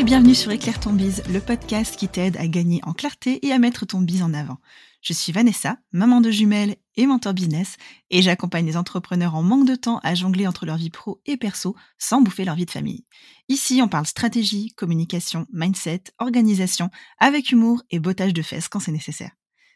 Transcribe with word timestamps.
et 0.00 0.04
bienvenue 0.04 0.34
sur 0.34 0.50
Éclaire 0.50 0.80
ton 0.80 0.94
bise, 0.94 1.22
le 1.28 1.40
podcast 1.40 1.94
qui 1.94 2.08
t'aide 2.08 2.38
à 2.38 2.48
gagner 2.48 2.80
en 2.84 2.94
clarté 2.94 3.46
et 3.46 3.52
à 3.52 3.58
mettre 3.58 3.84
ton 3.84 4.00
bise 4.00 4.22
en 4.22 4.32
avant. 4.32 4.56
Je 5.02 5.12
suis 5.12 5.30
Vanessa, 5.30 5.76
maman 5.92 6.22
de 6.22 6.30
jumelles 6.30 6.76
et 6.96 7.04
mentor 7.04 7.34
business, 7.34 7.76
et 8.08 8.22
j'accompagne 8.22 8.64
les 8.64 8.78
entrepreneurs 8.78 9.34
en 9.34 9.42
manque 9.42 9.66
de 9.66 9.74
temps 9.74 10.00
à 10.02 10.14
jongler 10.14 10.46
entre 10.46 10.64
leur 10.64 10.78
vie 10.78 10.88
pro 10.88 11.20
et 11.26 11.36
perso 11.36 11.76
sans 11.98 12.22
bouffer 12.22 12.46
leur 12.46 12.54
vie 12.54 12.64
de 12.64 12.70
famille. 12.70 13.04
Ici, 13.50 13.82
on 13.82 13.88
parle 13.88 14.06
stratégie, 14.06 14.72
communication, 14.72 15.46
mindset, 15.52 16.04
organisation, 16.18 16.88
avec 17.18 17.50
humour 17.50 17.82
et 17.90 17.98
bottage 17.98 18.32
de 18.32 18.40
fesses 18.40 18.68
quand 18.68 18.80
c'est 18.80 18.92
nécessaire. 18.92 19.32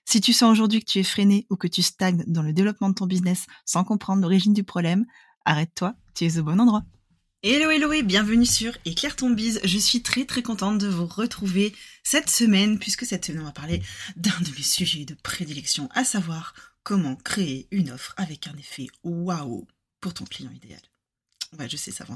Si 0.07 0.23
tu 0.23 0.33
sens 0.33 0.51
aujourd'hui 0.51 0.81
que 0.81 0.91
tu 0.91 1.01
es 1.01 1.05
freiné 1.05 1.47
ou 1.51 1.57
que 1.57 1.69
tu 1.69 1.83
stagnes 1.83 2.25
dans 2.27 2.43
le 2.43 2.55
développement 2.55 2.89
de 2.89 2.95
ton 2.95 3.07
business 3.07 3.45
sans 3.67 3.85
comprendre 3.85 4.23
l'origine 4.23 4.55
du 4.55 4.65
problème, 4.65 5.05
arrête-toi, 5.45 5.93
tu 6.15 6.25
es 6.25 6.39
au 6.39 6.45
bon 6.45 6.59
endroit. 6.61 6.85
Hello 7.47 7.69
hello 7.69 7.93
et 7.93 8.03
bienvenue 8.03 8.47
sur 8.47 8.73
Éclaire 8.87 9.17
ton 9.17 9.29
bise. 9.29 9.61
Je 9.65 9.77
suis 9.77 10.01
très 10.01 10.25
très 10.25 10.43
contente 10.43 10.79
de 10.79 10.89
vous 10.89 11.05
retrouver 11.05 11.75
cette 12.03 12.31
semaine 12.31 12.79
puisque 12.79 13.05
cette 13.05 13.27
semaine 13.27 13.43
on 13.43 13.45
va 13.45 13.53
parler 13.53 13.83
d'un 14.17 14.41
de 14.41 14.51
mes 14.57 14.63
sujets 14.63 15.05
de 15.05 15.13
prédilection, 15.13 15.91
à 15.93 16.05
savoir 16.05 16.55
comment 16.85 17.17
créer 17.17 17.69
une 17.71 17.91
offre 17.91 18.15
avec 18.17 18.47
un 18.47 18.57
effet 18.57 18.87
waouh 19.03 19.67
pour 20.01 20.15
ton 20.15 20.25
client 20.25 20.53
idéal. 20.53 20.81
Ouais, 21.59 21.69
je 21.69 21.77
sais, 21.77 21.91
ça. 21.91 22.07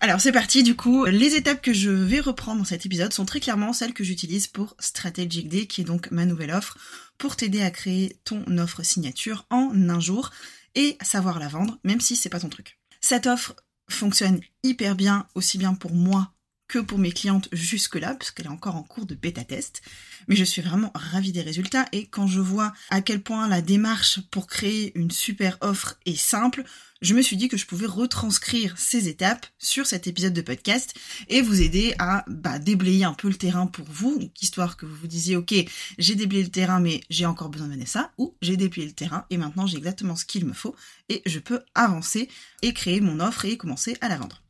Alors 0.00 0.18
c'est 0.18 0.32
parti, 0.32 0.62
du 0.62 0.74
coup, 0.74 1.04
les 1.04 1.34
étapes 1.34 1.60
que 1.60 1.74
je 1.74 1.90
vais 1.90 2.20
reprendre 2.20 2.60
dans 2.60 2.64
cet 2.64 2.86
épisode 2.86 3.12
sont 3.12 3.26
très 3.26 3.40
clairement 3.40 3.74
celles 3.74 3.92
que 3.92 4.02
j'utilise 4.02 4.46
pour 4.46 4.76
Strategic 4.78 5.50
Day, 5.50 5.66
qui 5.66 5.82
est 5.82 5.84
donc 5.84 6.10
ma 6.10 6.24
nouvelle 6.24 6.52
offre, 6.52 6.78
pour 7.18 7.36
t'aider 7.36 7.60
à 7.60 7.70
créer 7.70 8.16
ton 8.24 8.46
offre 8.56 8.82
signature 8.82 9.44
en 9.50 9.90
un 9.90 10.00
jour 10.00 10.30
et 10.74 10.96
savoir 11.02 11.38
la 11.38 11.48
vendre, 11.48 11.78
même 11.84 12.00
si 12.00 12.16
c'est 12.16 12.30
pas 12.30 12.40
ton 12.40 12.48
truc. 12.48 12.78
Cette 13.02 13.26
offre 13.26 13.54
fonctionne 13.90 14.40
hyper 14.62 14.94
bien, 14.94 15.26
aussi 15.34 15.58
bien 15.58 15.74
pour 15.74 15.94
moi 15.94 16.32
que 16.70 16.78
pour 16.78 16.98
mes 16.98 17.10
clientes 17.10 17.48
jusque-là, 17.50 18.14
puisqu'elle 18.14 18.46
est 18.46 18.50
encore 18.50 18.76
en 18.76 18.84
cours 18.84 19.04
de 19.04 19.16
bêta 19.16 19.42
test. 19.42 19.82
Mais 20.28 20.36
je 20.36 20.44
suis 20.44 20.62
vraiment 20.62 20.92
ravie 20.94 21.32
des 21.32 21.42
résultats 21.42 21.86
et 21.90 22.06
quand 22.06 22.28
je 22.28 22.38
vois 22.38 22.72
à 22.90 23.00
quel 23.00 23.22
point 23.22 23.48
la 23.48 23.60
démarche 23.60 24.20
pour 24.30 24.46
créer 24.46 24.92
une 24.96 25.10
super 25.10 25.58
offre 25.62 25.98
est 26.06 26.14
simple, 26.14 26.62
je 27.02 27.14
me 27.14 27.22
suis 27.22 27.36
dit 27.36 27.48
que 27.48 27.56
je 27.56 27.66
pouvais 27.66 27.86
retranscrire 27.86 28.78
ces 28.78 29.08
étapes 29.08 29.46
sur 29.58 29.84
cet 29.84 30.06
épisode 30.06 30.32
de 30.32 30.42
podcast 30.42 30.94
et 31.28 31.42
vous 31.42 31.60
aider 31.60 31.92
à 31.98 32.24
bah, 32.28 32.60
déblayer 32.60 33.04
un 33.04 33.14
peu 33.14 33.26
le 33.26 33.34
terrain 33.34 33.66
pour 33.66 33.86
vous, 33.88 34.20
histoire 34.40 34.76
que 34.76 34.86
vous 34.86 34.94
vous 34.94 35.08
disiez 35.08 35.34
ok 35.34 35.54
j'ai 35.98 36.14
déblayé 36.14 36.44
le 36.44 36.50
terrain 36.50 36.78
mais 36.78 37.00
j'ai 37.10 37.26
encore 37.26 37.48
besoin 37.48 37.66
de 37.66 37.72
Vanessa 37.72 38.12
ou 38.16 38.36
j'ai 38.42 38.56
déblayé 38.56 38.86
le 38.86 38.94
terrain 38.94 39.24
et 39.30 39.38
maintenant 39.38 39.66
j'ai 39.66 39.78
exactement 39.78 40.14
ce 40.14 40.24
qu'il 40.24 40.46
me 40.46 40.52
faut 40.52 40.76
et 41.08 41.22
je 41.26 41.40
peux 41.40 41.62
avancer 41.74 42.28
et 42.62 42.72
créer 42.74 43.00
mon 43.00 43.18
offre 43.18 43.44
et 43.44 43.56
commencer 43.56 43.96
à 44.00 44.08
la 44.08 44.18
vendre. 44.18 44.40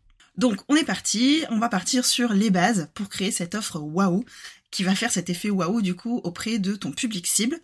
Donc 0.41 0.61
on 0.69 0.75
est 0.75 0.85
parti, 0.85 1.45
on 1.51 1.59
va 1.59 1.69
partir 1.69 2.05
sur 2.05 2.33
les 2.33 2.51
bases 2.51 2.89
pour 2.95 3.09
créer 3.09 3.31
cette 3.31 3.55
offre 3.55 3.79
waouh 3.79 4.25
qui 4.71 4.83
va 4.85 4.95
faire 4.95 5.13
cet 5.13 5.31
effet 5.31 5.51
waouh 5.51 5.83
du 5.83 5.95
coup 5.95 6.21
auprès 6.25 6.59
de 6.59 6.75
ton 6.75 6.93
public 6.93 7.27
cible. 7.27 7.59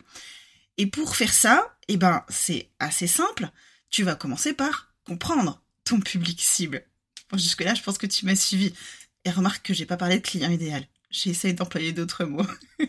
Et 0.78 0.86
pour 0.86 1.16
faire 1.16 1.32
ça, 1.32 1.76
eh 1.88 1.96
ben 1.96 2.22
c'est 2.28 2.68
assez 2.78 3.06
simple 3.06 3.50
tu 3.90 4.02
vas 4.02 4.14
commencer 4.14 4.52
par 4.52 4.92
comprendre 5.04 5.62
ton 5.84 6.00
public 6.00 6.40
cible. 6.40 6.84
Bon, 7.30 7.38
jusque-là, 7.38 7.74
je 7.74 7.82
pense 7.82 7.98
que 7.98 8.06
tu 8.06 8.26
m'as 8.26 8.36
suivi. 8.36 8.72
Et 9.24 9.30
remarque 9.30 9.66
que 9.66 9.74
j'ai 9.74 9.86
pas 9.86 9.96
parlé 9.96 10.18
de 10.18 10.22
client 10.22 10.50
idéal. 10.50 10.86
J'ai 11.10 11.30
essayé 11.30 11.54
d'employer 11.54 11.92
d'autres 11.92 12.24
mots. 12.24 12.46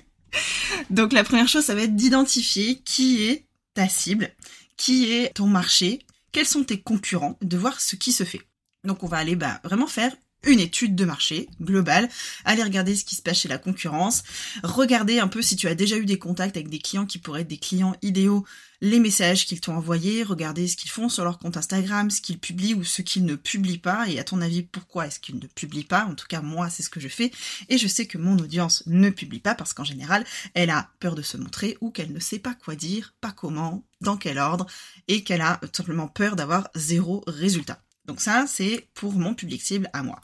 Donc 0.90 1.14
la 1.14 1.24
première 1.24 1.48
chose, 1.48 1.64
ça 1.64 1.76
va 1.76 1.84
être 1.84 1.96
d'identifier 1.96 2.82
qui 2.82 3.24
est 3.24 3.46
ta 3.74 3.88
cible, 3.88 4.32
qui 4.76 5.12
est 5.12 5.34
ton 5.34 5.48
marché, 5.48 6.00
quels 6.32 6.46
sont 6.46 6.64
tes 6.64 6.82
concurrents, 6.82 7.38
de 7.42 7.58
voir 7.58 7.80
ce 7.80 7.95
qui 7.95 8.11
se 8.11 8.23
fait. 8.23 8.42
Donc 8.87 9.03
on 9.03 9.08
va 9.08 9.17
aller 9.17 9.36
bah, 9.36 9.59
vraiment 9.64 9.86
faire 9.86 10.11
une 10.45 10.59
étude 10.59 10.95
de 10.95 11.03
marché 11.03 11.49
globale, 11.61 12.09
aller 12.45 12.64
regarder 12.64 12.95
ce 12.95 13.03
qui 13.03 13.15
se 13.15 13.21
passe 13.21 13.39
chez 13.39 13.49
la 13.49 13.58
concurrence, 13.58 14.23
regarder 14.64 15.20
un 15.20 15.27
peu 15.27 15.42
si 15.42 15.55
tu 15.55 15.67
as 15.67 15.75
déjà 15.75 15.98
eu 15.98 16.05
des 16.05 16.20
contacts 16.20 16.55
avec 16.55 16.70
des 16.70 16.80
clients 16.80 17.05
qui 17.05 17.17
pourraient 17.17 17.42
être 17.42 17.48
des 17.48 17.58
clients 17.58 17.95
idéaux, 18.02 18.45
les 18.80 18.99
messages 18.99 19.45
qu'ils 19.45 19.59
t'ont 19.59 19.75
envoyés, 19.75 20.23
regarder 20.23 20.67
ce 20.67 20.77
qu'ils 20.77 20.92
font 20.92 21.09
sur 21.09 21.23
leur 21.23 21.39
compte 21.39 21.58
Instagram, 21.58 22.11
ce 22.11 22.21
qu'ils 22.21 22.39
publient 22.39 22.75
ou 22.75 22.83
ce 22.83 23.02
qu'ils 23.02 23.25
ne 23.25 23.36
publient 23.36 23.80
pas, 23.80 24.08
et 24.08 24.20
à 24.20 24.23
ton 24.23 24.39
avis 24.39 24.61
pourquoi 24.61 25.08
est-ce 25.08 25.19
qu'ils 25.19 25.39
ne 25.39 25.48
publient 25.48 25.83
pas, 25.83 26.05
en 26.05 26.14
tout 26.14 26.27
cas 26.27 26.42
moi 26.42 26.69
c'est 26.69 26.83
ce 26.83 26.89
que 26.89 26.99
je 26.99 27.08
fais, 27.08 27.31
et 27.69 27.77
je 27.77 27.87
sais 27.87 28.05
que 28.05 28.19
mon 28.19 28.37
audience 28.37 28.83
ne 28.86 29.09
publie 29.09 29.39
pas 29.39 29.55
parce 29.55 29.73
qu'en 29.73 29.83
général 29.83 30.23
elle 30.54 30.69
a 30.69 30.92
peur 30.99 31.15
de 31.15 31.23
se 31.23 31.37
montrer 31.37 31.77
ou 31.81 31.89
qu'elle 31.89 32.14
ne 32.14 32.19
sait 32.19 32.39
pas 32.39 32.54
quoi 32.54 32.75
dire, 32.75 33.15
pas 33.19 33.31
comment, 33.31 33.83
dans 34.02 34.17
quel 34.17 34.37
ordre, 34.37 34.67
et 35.08 35.23
qu'elle 35.23 35.42
a 35.42 35.58
tout 35.58 35.69
simplement 35.73 36.08
peur 36.08 36.36
d'avoir 36.36 36.69
zéro 36.75 37.23
résultat. 37.25 37.81
Donc 38.08 38.22
ça, 38.22 38.45
c'est 38.48 38.88
pour 38.94 39.14
mon 39.14 39.34
public 39.34 39.62
cible 39.62 39.90
à 39.94 40.02
moi. 40.04 40.22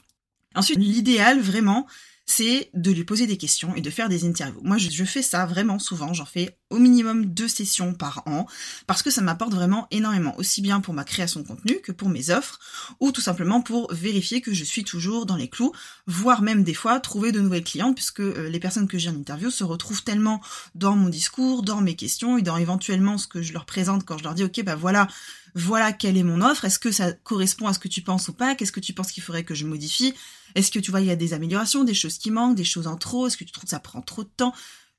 Ensuite, 0.54 0.78
l'idéal 0.78 1.40
vraiment, 1.40 1.86
c'est 2.26 2.70
de 2.74 2.90
lui 2.90 3.04
poser 3.04 3.26
des 3.26 3.36
questions 3.36 3.74
et 3.74 3.80
de 3.80 3.90
faire 3.90 4.08
des 4.08 4.24
interviews. 4.24 4.60
Moi, 4.62 4.78
je, 4.78 5.04
fais 5.04 5.22
ça 5.22 5.44
vraiment 5.46 5.78
souvent. 5.78 6.14
J'en 6.14 6.24
fais 6.24 6.56
au 6.74 6.78
minimum 6.78 7.26
deux 7.26 7.46
sessions 7.46 7.94
par 7.94 8.22
an 8.26 8.46
parce 8.86 9.02
que 9.02 9.10
ça 9.10 9.22
m'apporte 9.22 9.54
vraiment 9.54 9.86
énormément, 9.90 10.36
aussi 10.38 10.60
bien 10.60 10.80
pour 10.80 10.92
ma 10.92 11.04
création 11.04 11.40
de 11.40 11.46
contenu 11.46 11.80
que 11.80 11.92
pour 11.92 12.08
mes 12.08 12.30
offres 12.30 12.58
ou 13.00 13.12
tout 13.12 13.20
simplement 13.20 13.62
pour 13.62 13.92
vérifier 13.92 14.40
que 14.40 14.52
je 14.52 14.64
suis 14.64 14.82
toujours 14.82 15.24
dans 15.24 15.36
les 15.36 15.48
clous, 15.48 15.72
voire 16.06 16.42
même 16.42 16.64
des 16.64 16.74
fois 16.74 16.98
trouver 16.98 17.30
de 17.30 17.40
nouvelles 17.40 17.64
clientes 17.64 17.94
puisque 17.94 18.20
euh, 18.20 18.48
les 18.48 18.58
personnes 18.58 18.88
que 18.88 18.98
j'ai 18.98 19.10
en 19.10 19.14
interview 19.14 19.50
se 19.50 19.62
retrouvent 19.62 20.02
tellement 20.02 20.40
dans 20.74 20.96
mon 20.96 21.08
discours, 21.08 21.62
dans 21.62 21.80
mes 21.80 21.94
questions 21.94 22.38
et 22.38 22.42
dans 22.42 22.56
éventuellement 22.56 23.18
ce 23.18 23.28
que 23.28 23.40
je 23.40 23.52
leur 23.52 23.66
présente 23.66 24.04
quand 24.04 24.18
je 24.18 24.24
leur 24.24 24.34
dis 24.34 24.44
ok 24.44 24.64
bah 24.64 24.74
voilà 24.74 25.06
voilà 25.54 25.92
quelle 25.92 26.16
est 26.16 26.24
mon 26.24 26.40
offre, 26.42 26.64
est-ce 26.64 26.80
que 26.80 26.90
ça 26.90 27.12
correspond 27.12 27.68
à 27.68 27.72
ce 27.72 27.78
que 27.78 27.86
tu 27.86 28.02
penses 28.02 28.26
ou 28.28 28.32
pas, 28.32 28.56
qu'est-ce 28.56 28.72
que 28.72 28.80
tu 28.80 28.92
penses 28.92 29.12
qu'il 29.12 29.22
faudrait 29.22 29.44
que 29.44 29.54
je 29.54 29.66
modifie, 29.66 30.12
est-ce 30.56 30.72
que 30.72 30.80
tu 30.80 30.90
vois 30.90 31.00
il 31.00 31.06
y 31.06 31.12
a 31.12 31.16
des 31.16 31.32
améliorations, 31.32 31.84
des 31.84 31.94
choses 31.94 32.18
qui 32.18 32.32
manquent, 32.32 32.56
des 32.56 32.64
choses 32.64 32.88
en 32.88 32.96
trop, 32.96 33.28
est-ce 33.28 33.36
que 33.36 33.44
tu 33.44 33.52
trouves 33.52 33.64
que 33.64 33.70
ça 33.70 33.78
prend 33.78 34.02
trop 34.02 34.24
de 34.24 34.30
temps 34.36 34.52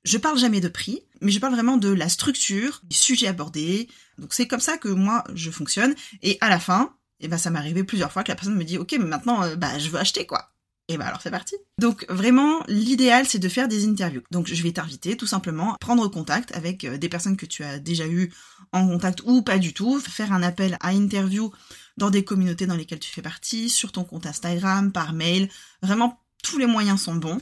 je 0.06 0.18
parle 0.18 0.38
jamais 0.38 0.60
de 0.60 0.68
prix, 0.68 1.02
mais 1.20 1.32
je 1.32 1.40
parle 1.40 1.54
vraiment 1.54 1.76
de 1.76 1.88
la 1.88 2.08
structure, 2.08 2.80
du 2.84 2.96
sujet 2.96 3.26
abordé. 3.26 3.88
Donc 4.18 4.32
c'est 4.32 4.46
comme 4.46 4.60
ça 4.60 4.78
que 4.78 4.88
moi 4.88 5.24
je 5.34 5.50
fonctionne. 5.50 5.94
Et 6.22 6.38
à 6.40 6.48
la 6.48 6.60
fin, 6.60 6.94
eh 7.20 7.28
ben 7.28 7.36
ça 7.36 7.50
m'est 7.50 7.58
arrivé 7.58 7.82
plusieurs 7.82 8.12
fois 8.12 8.22
que 8.22 8.30
la 8.30 8.36
personne 8.36 8.54
me 8.54 8.64
dit 8.64 8.78
ok 8.78 8.92
mais 8.92 9.06
maintenant 9.06 9.42
euh, 9.42 9.56
bah 9.56 9.78
je 9.78 9.88
veux 9.88 9.98
acheter 9.98 10.24
quoi. 10.24 10.52
Et 10.88 10.96
bah 10.96 11.06
alors 11.06 11.20
c'est 11.20 11.32
parti. 11.32 11.56
Donc 11.80 12.06
vraiment 12.08 12.62
l'idéal 12.68 13.26
c'est 13.26 13.40
de 13.40 13.48
faire 13.48 13.66
des 13.66 13.84
interviews. 13.84 14.22
Donc 14.30 14.46
je 14.46 14.62
vais 14.62 14.70
t'inviter 14.70 15.16
tout 15.16 15.26
simplement 15.26 15.74
à 15.74 15.78
prendre 15.78 16.06
contact 16.06 16.54
avec 16.54 16.84
euh, 16.84 16.98
des 16.98 17.08
personnes 17.08 17.36
que 17.36 17.46
tu 17.46 17.64
as 17.64 17.80
déjà 17.80 18.06
eu 18.06 18.32
en 18.72 18.86
contact 18.86 19.22
ou 19.24 19.42
pas 19.42 19.58
du 19.58 19.74
tout, 19.74 19.98
faire 19.98 20.32
un 20.32 20.42
appel 20.44 20.76
à 20.80 20.92
interview 20.92 21.52
dans 21.96 22.10
des 22.10 22.22
communautés 22.22 22.66
dans 22.66 22.76
lesquelles 22.76 23.00
tu 23.00 23.10
fais 23.10 23.22
partie, 23.22 23.70
sur 23.70 23.90
ton 23.90 24.04
compte 24.04 24.26
Instagram, 24.26 24.92
par 24.92 25.12
mail. 25.12 25.48
Vraiment 25.82 26.22
tous 26.44 26.58
les 26.58 26.66
moyens 26.66 27.02
sont 27.02 27.16
bons 27.16 27.40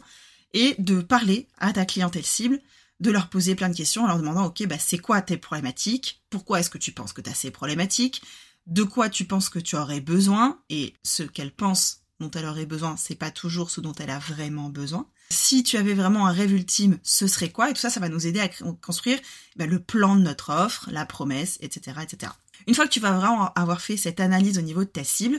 et 0.54 0.74
de 0.78 1.02
parler 1.02 1.46
à 1.58 1.72
ta 1.72 1.84
clientèle 1.84 2.24
cible, 2.24 2.60
de 3.00 3.10
leur 3.10 3.28
poser 3.28 3.54
plein 3.54 3.68
de 3.68 3.76
questions 3.76 4.04
en 4.04 4.06
leur 4.06 4.18
demandant 4.18 4.46
ok 4.46 4.66
bah 4.66 4.78
c'est 4.78 4.98
quoi 4.98 5.20
tes 5.20 5.36
problématiques, 5.36 6.22
pourquoi 6.30 6.60
est-ce 6.60 6.70
que 6.70 6.78
tu 6.78 6.92
penses 6.92 7.12
que 7.12 7.20
tu 7.20 7.28
as 7.28 7.34
ces 7.34 7.50
problématiques, 7.50 8.22
de 8.66 8.82
quoi 8.82 9.08
tu 9.10 9.24
penses 9.24 9.50
que 9.50 9.58
tu 9.58 9.76
aurais 9.76 10.00
besoin? 10.00 10.60
Et 10.70 10.94
ce 11.02 11.22
qu'elles 11.22 11.54
pensent 11.54 12.00
dont 12.20 12.30
elle 12.30 12.46
aurait 12.46 12.66
besoin, 12.66 12.96
c'est 12.96 13.14
pas 13.14 13.30
toujours 13.30 13.70
ce 13.70 13.80
dont 13.80 13.92
elle 13.92 14.10
a 14.10 14.18
vraiment 14.18 14.68
besoin. 14.68 15.06
Si 15.30 15.62
tu 15.62 15.76
avais 15.76 15.94
vraiment 15.94 16.26
un 16.26 16.32
rêve 16.32 16.52
ultime, 16.52 16.98
ce 17.02 17.26
serait 17.26 17.50
quoi? 17.50 17.70
Et 17.70 17.74
tout 17.74 17.80
ça, 17.80 17.90
ça 17.90 18.00
va 18.00 18.08
nous 18.08 18.26
aider 18.26 18.40
à 18.40 18.48
construire 18.80 19.18
bah, 19.56 19.66
le 19.66 19.80
plan 19.80 20.16
de 20.16 20.22
notre 20.22 20.50
offre, 20.50 20.88
la 20.92 21.06
promesse, 21.06 21.58
etc., 21.60 21.98
etc. 22.02 22.32
Une 22.66 22.74
fois 22.74 22.86
que 22.86 22.92
tu 22.92 23.00
vas 23.00 23.12
vraiment 23.12 23.52
avoir 23.54 23.80
fait 23.80 23.96
cette 23.96 24.20
analyse 24.20 24.58
au 24.58 24.62
niveau 24.62 24.84
de 24.84 24.88
ta 24.88 25.04
cible, 25.04 25.38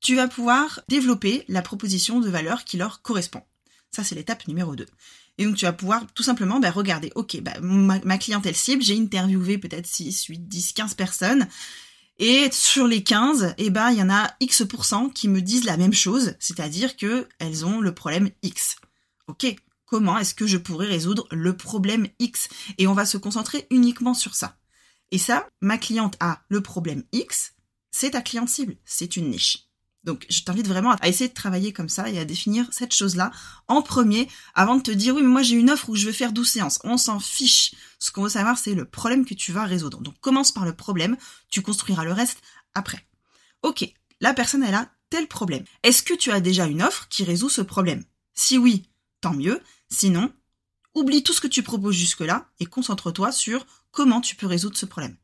tu 0.00 0.16
vas 0.16 0.28
pouvoir 0.28 0.80
développer 0.88 1.44
la 1.48 1.62
proposition 1.62 2.20
de 2.20 2.28
valeur 2.28 2.64
qui 2.64 2.76
leur 2.76 3.02
correspond. 3.02 3.42
Ça, 3.94 4.02
c'est 4.04 4.14
l'étape 4.14 4.48
numéro 4.48 4.74
2. 4.74 4.86
Et 5.38 5.44
donc, 5.44 5.56
tu 5.56 5.64
vas 5.64 5.72
pouvoir 5.72 6.06
tout 6.14 6.22
simplement 6.22 6.60
bah, 6.60 6.70
regarder, 6.70 7.12
ok, 7.14 7.40
bah, 7.42 7.52
ma, 7.60 7.98
ma 8.00 8.18
clientèle 8.18 8.54
cible, 8.54 8.82
j'ai 8.82 8.98
interviewé 8.98 9.58
peut-être 9.58 9.86
6, 9.86 10.24
8, 10.24 10.48
10, 10.48 10.72
15 10.72 10.94
personnes. 10.94 11.46
Et 12.18 12.50
sur 12.52 12.86
les 12.86 13.02
15, 13.02 13.54
eh 13.58 13.70
ben, 13.70 13.90
il 13.90 13.98
y 13.98 14.02
en 14.02 14.10
a 14.10 14.34
X% 14.40 15.10
qui 15.10 15.28
me 15.28 15.40
disent 15.40 15.64
la 15.64 15.76
même 15.76 15.92
chose, 15.92 16.34
c'est-à-dire 16.38 16.96
que 16.96 17.28
elles 17.38 17.64
ont 17.64 17.80
le 17.80 17.94
problème 17.94 18.30
X. 18.42 18.76
Ok, 19.26 19.54
comment 19.86 20.18
est-ce 20.18 20.34
que 20.34 20.46
je 20.46 20.58
pourrais 20.58 20.86
résoudre 20.86 21.26
le 21.30 21.56
problème 21.56 22.06
X? 22.18 22.48
Et 22.78 22.86
on 22.86 22.94
va 22.94 23.06
se 23.06 23.18
concentrer 23.18 23.66
uniquement 23.70 24.14
sur 24.14 24.34
ça. 24.34 24.56
Et 25.10 25.18
ça, 25.18 25.46
ma 25.60 25.78
cliente 25.78 26.16
a 26.20 26.42
le 26.48 26.60
problème 26.60 27.02
X, 27.12 27.54
c'est 27.90 28.12
ta 28.12 28.22
cliente 28.22 28.48
cible, 28.48 28.76
c'est 28.84 29.16
une 29.16 29.30
niche. 29.30 29.68
Donc 30.04 30.26
je 30.28 30.42
t'invite 30.42 30.66
vraiment 30.66 30.92
à 30.92 31.08
essayer 31.08 31.28
de 31.28 31.34
travailler 31.34 31.72
comme 31.72 31.88
ça 31.88 32.10
et 32.10 32.18
à 32.18 32.24
définir 32.24 32.66
cette 32.72 32.94
chose-là 32.94 33.30
en 33.68 33.82
premier 33.82 34.28
avant 34.54 34.76
de 34.76 34.82
te 34.82 34.90
dire 34.90 35.14
oui 35.14 35.22
mais 35.22 35.28
moi 35.28 35.42
j'ai 35.42 35.54
une 35.54 35.70
offre 35.70 35.88
où 35.90 35.94
je 35.94 36.06
veux 36.06 36.12
faire 36.12 36.32
12 36.32 36.48
séances. 36.48 36.80
On 36.84 36.96
s'en 36.96 37.20
fiche. 37.20 37.74
Ce 37.98 38.10
qu'on 38.10 38.24
veut 38.24 38.28
savoir 38.28 38.58
c'est 38.58 38.74
le 38.74 38.84
problème 38.84 39.24
que 39.24 39.34
tu 39.34 39.52
vas 39.52 39.64
résoudre. 39.64 40.00
Donc 40.00 40.18
commence 40.20 40.52
par 40.52 40.64
le 40.64 40.74
problème, 40.74 41.16
tu 41.50 41.62
construiras 41.62 42.04
le 42.04 42.12
reste 42.12 42.40
après. 42.74 43.06
Ok, 43.62 43.84
la 44.20 44.34
personne 44.34 44.64
elle 44.64 44.74
a 44.74 44.90
tel 45.10 45.28
problème. 45.28 45.64
Est-ce 45.82 46.02
que 46.02 46.14
tu 46.14 46.32
as 46.32 46.40
déjà 46.40 46.66
une 46.66 46.82
offre 46.82 47.06
qui 47.08 47.22
résout 47.22 47.50
ce 47.50 47.62
problème? 47.62 48.04
Si 48.34 48.58
oui, 48.58 48.88
tant 49.20 49.34
mieux. 49.34 49.60
Sinon, 49.90 50.32
oublie 50.94 51.22
tout 51.22 51.34
ce 51.34 51.40
que 51.40 51.46
tu 51.46 51.62
proposes 51.62 51.94
jusque-là 51.94 52.48
et 52.60 52.66
concentre-toi 52.66 53.30
sur 53.30 53.66
comment 53.90 54.20
tu 54.20 54.36
peux 54.36 54.46
résoudre 54.46 54.76
ce 54.76 54.86
problème. 54.86 55.16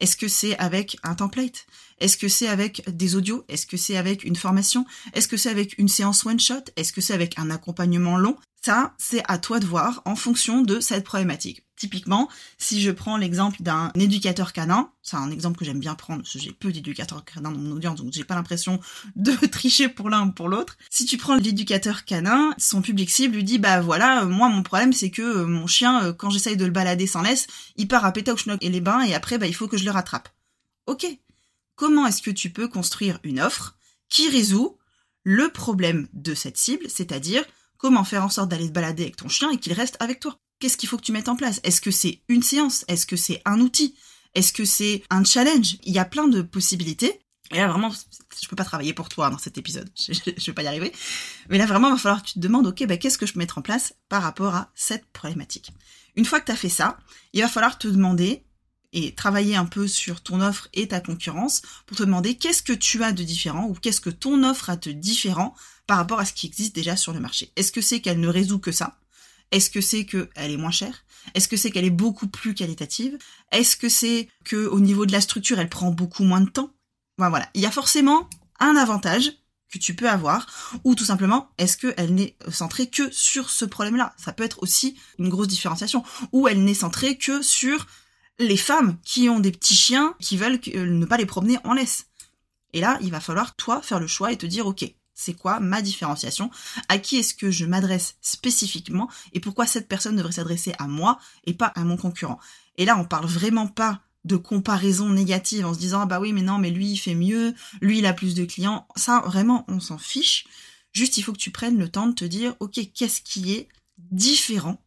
Est-ce 0.00 0.16
que 0.16 0.28
c'est 0.28 0.56
avec 0.58 0.96
un 1.02 1.14
template? 1.14 1.66
Est-ce 2.00 2.16
que 2.16 2.28
c'est 2.28 2.48
avec 2.48 2.82
des 2.88 3.16
audios? 3.16 3.44
Est-ce 3.48 3.66
que 3.66 3.76
c'est 3.76 3.96
avec 3.96 4.24
une 4.24 4.36
formation? 4.36 4.84
Est-ce 5.12 5.28
que 5.28 5.36
c'est 5.36 5.50
avec 5.50 5.78
une 5.78 5.88
séance 5.88 6.26
one-shot 6.26 6.64
Est-ce 6.76 6.92
que 6.92 7.00
c'est 7.00 7.14
avec 7.14 7.38
un 7.38 7.50
accompagnement 7.50 8.16
long? 8.16 8.36
Ça, 8.64 8.94
c'est 8.98 9.22
à 9.28 9.38
toi 9.38 9.60
de 9.60 9.66
voir 9.66 10.02
en 10.04 10.16
fonction 10.16 10.62
de 10.62 10.80
cette 10.80 11.04
problématique. 11.04 11.64
Typiquement, 11.84 12.30
si 12.56 12.80
je 12.80 12.90
prends 12.90 13.18
l'exemple 13.18 13.62
d'un 13.62 13.92
éducateur 13.94 14.54
canin, 14.54 14.90
c'est 15.02 15.18
un 15.18 15.30
exemple 15.30 15.58
que 15.58 15.66
j'aime 15.66 15.80
bien 15.80 15.94
prendre 15.94 16.22
parce 16.22 16.32
que 16.32 16.38
j'ai 16.38 16.50
peu 16.50 16.72
d'éducateurs 16.72 17.26
canins 17.26 17.50
dans 17.50 17.58
mon 17.58 17.72
audience, 17.72 18.00
donc 18.00 18.10
j'ai 18.10 18.24
pas 18.24 18.36
l'impression 18.36 18.80
de 19.16 19.32
tricher 19.52 19.90
pour 19.90 20.08
l'un 20.08 20.28
ou 20.28 20.32
pour 20.32 20.48
l'autre. 20.48 20.78
Si 20.88 21.04
tu 21.04 21.18
prends 21.18 21.34
l'éducateur 21.34 22.06
canin, 22.06 22.54
son 22.56 22.80
public 22.80 23.10
cible 23.10 23.34
lui 23.34 23.44
dit 23.44 23.58
bah 23.58 23.82
voilà, 23.82 24.24
moi 24.24 24.48
mon 24.48 24.62
problème 24.62 24.94
c'est 24.94 25.10
que 25.10 25.20
euh, 25.20 25.46
mon 25.46 25.66
chien, 25.66 26.04
euh, 26.04 26.14
quand 26.14 26.30
j'essaye 26.30 26.56
de 26.56 26.64
le 26.64 26.70
balader 26.70 27.06
sans 27.06 27.20
laisse, 27.20 27.48
il 27.76 27.86
part 27.86 28.06
à 28.06 28.12
Pétaouchnok 28.12 28.64
et 28.64 28.70
les 28.70 28.80
bains 28.80 29.02
et 29.02 29.12
après 29.12 29.36
bah 29.36 29.46
il 29.46 29.54
faut 29.54 29.68
que 29.68 29.76
je 29.76 29.84
le 29.84 29.90
rattrape. 29.90 30.30
Ok. 30.86 31.06
Comment 31.74 32.06
est-ce 32.06 32.22
que 32.22 32.30
tu 32.30 32.48
peux 32.48 32.66
construire 32.66 33.18
une 33.24 33.40
offre 33.40 33.76
qui 34.08 34.30
résout 34.30 34.78
le 35.22 35.50
problème 35.50 36.08
de 36.14 36.32
cette 36.32 36.56
cible, 36.56 36.86
c'est-à-dire 36.88 37.44
comment 37.76 38.04
faire 38.04 38.24
en 38.24 38.30
sorte 38.30 38.48
d'aller 38.48 38.68
te 38.68 38.72
balader 38.72 39.02
avec 39.02 39.16
ton 39.16 39.28
chien 39.28 39.50
et 39.50 39.58
qu'il 39.58 39.74
reste 39.74 39.98
avec 40.00 40.20
toi? 40.20 40.38
Qu'est-ce 40.64 40.78
qu'il 40.78 40.88
faut 40.88 40.96
que 40.96 41.02
tu 41.02 41.12
mettes 41.12 41.28
en 41.28 41.36
place? 41.36 41.60
Est-ce 41.62 41.82
que 41.82 41.90
c'est 41.90 42.22
une 42.30 42.42
séance? 42.42 42.86
Est-ce 42.88 43.04
que 43.04 43.16
c'est 43.16 43.42
un 43.44 43.60
outil? 43.60 43.94
Est-ce 44.34 44.50
que 44.50 44.64
c'est 44.64 45.02
un 45.10 45.22
challenge? 45.22 45.76
Il 45.82 45.92
y 45.92 45.98
a 45.98 46.06
plein 46.06 46.26
de 46.26 46.40
possibilités. 46.40 47.20
Et 47.50 47.58
là, 47.58 47.68
vraiment, 47.68 47.90
je 47.90 48.48
peux 48.48 48.56
pas 48.56 48.64
travailler 48.64 48.94
pour 48.94 49.10
toi 49.10 49.28
dans 49.28 49.36
cet 49.36 49.58
épisode. 49.58 49.90
Je, 50.08 50.14
je, 50.14 50.46
vais 50.46 50.54
pas 50.54 50.62
y 50.62 50.66
arriver. 50.66 50.90
Mais 51.50 51.58
là, 51.58 51.66
vraiment, 51.66 51.88
il 51.88 51.90
va 51.90 51.98
falloir 51.98 52.22
que 52.22 52.28
tu 52.28 52.34
te 52.34 52.38
demandes, 52.38 52.66
ok, 52.66 52.86
ben, 52.86 52.96
qu'est-ce 52.96 53.18
que 53.18 53.26
je 53.26 53.34
peux 53.34 53.40
mettre 53.40 53.58
en 53.58 53.60
place 53.60 53.92
par 54.08 54.22
rapport 54.22 54.54
à 54.54 54.70
cette 54.74 55.04
problématique? 55.12 55.70
Une 56.16 56.24
fois 56.24 56.40
que 56.40 56.46
tu 56.46 56.52
as 56.52 56.56
fait 56.56 56.70
ça, 56.70 56.96
il 57.34 57.42
va 57.42 57.48
falloir 57.48 57.76
te 57.76 57.86
demander 57.86 58.46
et 58.94 59.14
travailler 59.14 59.56
un 59.56 59.66
peu 59.66 59.86
sur 59.86 60.22
ton 60.22 60.40
offre 60.40 60.68
et 60.72 60.88
ta 60.88 61.00
concurrence 61.00 61.60
pour 61.84 61.98
te 61.98 62.04
demander 62.04 62.36
qu'est-ce 62.38 62.62
que 62.62 62.72
tu 62.72 63.04
as 63.04 63.12
de 63.12 63.22
différent 63.22 63.66
ou 63.66 63.74
qu'est-ce 63.74 64.00
que 64.00 64.08
ton 64.08 64.42
offre 64.42 64.70
a 64.70 64.76
de 64.76 64.92
différent 64.92 65.54
par 65.86 65.98
rapport 65.98 66.20
à 66.20 66.24
ce 66.24 66.32
qui 66.32 66.46
existe 66.46 66.74
déjà 66.74 66.96
sur 66.96 67.12
le 67.12 67.20
marché. 67.20 67.52
Est-ce 67.56 67.70
que 67.70 67.82
c'est 67.82 68.00
qu'elle 68.00 68.18
ne 68.18 68.28
résout 68.28 68.60
que 68.60 68.72
ça? 68.72 68.96
Est-ce 69.54 69.70
que 69.70 69.80
c'est 69.80 70.04
qu'elle 70.04 70.50
est 70.50 70.56
moins 70.56 70.72
chère? 70.72 71.04
Est-ce 71.34 71.46
que 71.46 71.56
c'est 71.56 71.70
qu'elle 71.70 71.84
est 71.84 71.90
beaucoup 71.90 72.26
plus 72.26 72.54
qualitative? 72.54 73.16
Est-ce 73.52 73.76
que 73.76 73.88
c'est 73.88 74.28
que 74.44 74.66
au 74.66 74.80
niveau 74.80 75.06
de 75.06 75.12
la 75.12 75.20
structure, 75.20 75.60
elle 75.60 75.68
prend 75.68 75.92
beaucoup 75.92 76.24
moins 76.24 76.40
de 76.40 76.50
temps? 76.50 76.70
Voilà, 77.18 77.48
il 77.54 77.60
y 77.60 77.66
a 77.66 77.70
forcément 77.70 78.28
un 78.58 78.74
avantage 78.74 79.32
que 79.70 79.78
tu 79.78 79.94
peux 79.94 80.10
avoir, 80.10 80.46
ou 80.82 80.96
tout 80.96 81.04
simplement, 81.04 81.50
est-ce 81.58 81.76
qu'elle 81.76 82.14
n'est 82.14 82.36
centrée 82.50 82.88
que 82.90 83.10
sur 83.12 83.48
ce 83.48 83.64
problème-là? 83.64 84.12
Ça 84.16 84.32
peut 84.32 84.42
être 84.42 84.60
aussi 84.60 84.96
une 85.18 85.28
grosse 85.28 85.48
différenciation, 85.48 86.02
ou 86.32 86.48
elle 86.48 86.64
n'est 86.64 86.74
centrée 86.74 87.16
que 87.16 87.40
sur 87.40 87.86
les 88.40 88.56
femmes 88.56 88.98
qui 89.04 89.28
ont 89.28 89.38
des 89.38 89.52
petits 89.52 89.76
chiens 89.76 90.16
qui 90.20 90.36
veulent 90.36 90.60
euh, 90.74 90.86
ne 90.86 91.06
pas 91.06 91.16
les 91.16 91.26
promener 91.26 91.58
en 91.62 91.74
laisse. 91.74 92.06
Et 92.72 92.80
là, 92.80 92.98
il 93.02 93.12
va 93.12 93.20
falloir, 93.20 93.54
toi, 93.54 93.80
faire 93.82 94.00
le 94.00 94.08
choix 94.08 94.32
et 94.32 94.36
te 94.36 94.46
dire, 94.46 94.66
ok, 94.66 94.84
c'est 95.14 95.34
quoi 95.34 95.60
ma 95.60 95.80
différenciation? 95.82 96.50
À 96.88 96.98
qui 96.98 97.16
est-ce 97.16 97.34
que 97.34 97.50
je 97.50 97.64
m'adresse 97.64 98.16
spécifiquement? 98.20 99.08
Et 99.32 99.40
pourquoi 99.40 99.66
cette 99.66 99.88
personne 99.88 100.16
devrait 100.16 100.32
s'adresser 100.32 100.74
à 100.78 100.86
moi 100.86 101.18
et 101.44 101.54
pas 101.54 101.68
à 101.68 101.84
mon 101.84 101.96
concurrent? 101.96 102.40
Et 102.76 102.84
là, 102.84 102.98
on 102.98 103.04
parle 103.04 103.26
vraiment 103.26 103.68
pas 103.68 104.02
de 104.24 104.36
comparaison 104.36 105.10
négative 105.10 105.66
en 105.66 105.74
se 105.74 105.78
disant 105.78 106.00
ah 106.00 106.06
bah 106.06 106.18
oui 106.18 106.32
mais 106.32 106.40
non 106.40 106.56
mais 106.56 106.70
lui 106.70 106.92
il 106.92 106.96
fait 106.96 107.14
mieux, 107.14 107.54
lui 107.82 107.98
il 107.98 108.06
a 108.06 108.14
plus 108.14 108.34
de 108.34 108.44
clients. 108.44 108.86
Ça 108.96 109.20
vraiment 109.26 109.64
on 109.68 109.80
s'en 109.80 109.98
fiche. 109.98 110.46
Juste 110.92 111.18
il 111.18 111.22
faut 111.22 111.32
que 111.32 111.38
tu 111.38 111.50
prennes 111.50 111.78
le 111.78 111.90
temps 111.90 112.06
de 112.06 112.14
te 112.14 112.24
dire 112.24 112.54
ok 112.60 112.80
qu'est-ce 112.94 113.20
qui 113.20 113.52
est 113.52 113.68
différent 113.98 114.82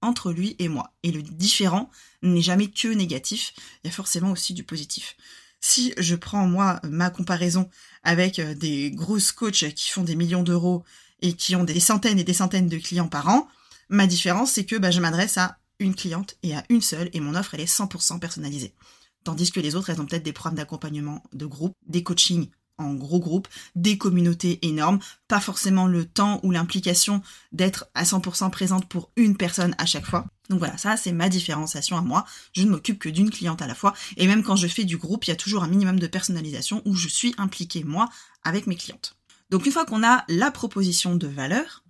entre 0.00 0.32
lui 0.32 0.56
et 0.58 0.68
moi? 0.68 0.92
Et 1.04 1.12
le 1.12 1.22
différent 1.22 1.90
n'est 2.22 2.42
jamais 2.42 2.66
que 2.66 2.88
négatif, 2.88 3.52
il 3.82 3.86
y 3.86 3.90
a 3.90 3.94
forcément 3.94 4.32
aussi 4.32 4.52
du 4.52 4.64
positif. 4.64 5.16
Si 5.64 5.94
je 5.96 6.16
prends 6.16 6.46
moi 6.46 6.80
ma 6.82 7.08
comparaison 7.08 7.70
avec 8.02 8.40
euh, 8.40 8.54
des 8.54 8.90
grosses 8.90 9.30
coachs 9.30 9.72
qui 9.74 9.90
font 9.90 10.02
des 10.02 10.16
millions 10.16 10.42
d'euros 10.42 10.82
et 11.20 11.34
qui 11.34 11.54
ont 11.54 11.62
des 11.62 11.78
centaines 11.78 12.18
et 12.18 12.24
des 12.24 12.34
centaines 12.34 12.68
de 12.68 12.78
clients 12.78 13.08
par 13.08 13.28
an, 13.28 13.48
ma 13.88 14.08
différence 14.08 14.52
c'est 14.52 14.64
que 14.64 14.74
bah, 14.74 14.90
je 14.90 15.00
m'adresse 15.00 15.38
à 15.38 15.58
une 15.78 15.94
cliente 15.94 16.36
et 16.42 16.56
à 16.56 16.64
une 16.68 16.82
seule 16.82 17.08
et 17.12 17.20
mon 17.20 17.36
offre 17.36 17.54
elle 17.54 17.60
est 17.60 17.72
100% 17.72 18.18
personnalisée. 18.18 18.74
Tandis 19.22 19.52
que 19.52 19.60
les 19.60 19.76
autres 19.76 19.90
elles 19.90 20.00
ont 20.00 20.06
peut-être 20.06 20.24
des 20.24 20.32
programmes 20.32 20.56
d'accompagnement 20.56 21.22
de 21.32 21.46
groupe, 21.46 21.76
des 21.86 22.02
coachings 22.02 22.50
en 22.82 22.94
gros 22.94 23.20
groupe, 23.20 23.48
des 23.74 23.98
communautés 23.98 24.58
énormes, 24.62 24.98
pas 25.28 25.40
forcément 25.40 25.86
le 25.86 26.04
temps 26.04 26.40
ou 26.42 26.50
l'implication 26.50 27.22
d'être 27.52 27.86
à 27.94 28.04
100% 28.04 28.50
présente 28.50 28.88
pour 28.88 29.10
une 29.16 29.36
personne 29.36 29.74
à 29.78 29.86
chaque 29.86 30.06
fois. 30.06 30.26
Donc 30.50 30.58
voilà, 30.58 30.76
ça 30.76 30.96
c'est 30.96 31.12
ma 31.12 31.28
différenciation 31.28 31.96
à 31.96 32.02
moi. 32.02 32.24
Je 32.52 32.62
ne 32.62 32.70
m'occupe 32.70 32.98
que 32.98 33.08
d'une 33.08 33.30
cliente 33.30 33.62
à 33.62 33.66
la 33.66 33.74
fois. 33.74 33.94
Et 34.16 34.26
même 34.26 34.42
quand 34.42 34.56
je 34.56 34.66
fais 34.66 34.84
du 34.84 34.96
groupe, 34.96 35.24
il 35.24 35.30
y 35.30 35.32
a 35.32 35.36
toujours 35.36 35.62
un 35.62 35.68
minimum 35.68 35.98
de 35.98 36.06
personnalisation 36.06 36.82
où 36.84 36.94
je 36.94 37.08
suis 37.08 37.34
impliquée 37.38 37.84
moi 37.84 38.08
avec 38.44 38.66
mes 38.66 38.76
clientes. 38.76 39.16
Donc 39.50 39.66
une 39.66 39.72
fois 39.72 39.84
qu'on 39.84 40.04
a 40.04 40.24
la 40.28 40.50
proposition 40.50 41.14
de 41.14 41.26
valeur, 41.26 41.82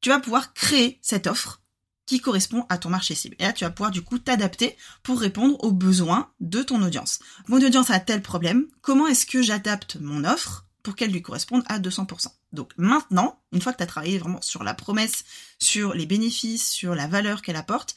tu 0.00 0.08
vas 0.08 0.20
pouvoir 0.20 0.54
créer 0.54 0.98
cette 1.02 1.26
offre 1.26 1.60
qui 2.08 2.20
correspond 2.20 2.64
à 2.70 2.78
ton 2.78 2.88
marché 2.88 3.14
cible. 3.14 3.36
Et 3.38 3.44
là, 3.44 3.52
tu 3.52 3.64
vas 3.64 3.70
pouvoir 3.70 3.90
du 3.90 4.02
coup 4.02 4.18
t'adapter 4.18 4.76
pour 5.02 5.20
répondre 5.20 5.62
aux 5.62 5.72
besoins 5.72 6.30
de 6.40 6.62
ton 6.62 6.82
audience. 6.82 7.20
Mon 7.48 7.62
audience 7.62 7.90
a 7.90 8.00
tel 8.00 8.22
problème, 8.22 8.66
comment 8.80 9.06
est-ce 9.06 9.26
que 9.26 9.42
j'adapte 9.42 9.98
mon 10.00 10.24
offre 10.24 10.64
pour 10.82 10.96
qu'elle 10.96 11.12
lui 11.12 11.20
corresponde 11.20 11.64
à 11.66 11.78
200% 11.78 12.28
Donc 12.54 12.72
maintenant, 12.78 13.42
une 13.52 13.60
fois 13.60 13.72
que 13.72 13.76
tu 13.76 13.82
as 13.82 13.86
travaillé 13.86 14.18
vraiment 14.18 14.40
sur 14.40 14.64
la 14.64 14.72
promesse, 14.72 15.24
sur 15.58 15.92
les 15.92 16.06
bénéfices, 16.06 16.66
sur 16.66 16.94
la 16.94 17.06
valeur 17.06 17.42
qu'elle 17.42 17.56
apporte, 17.56 17.94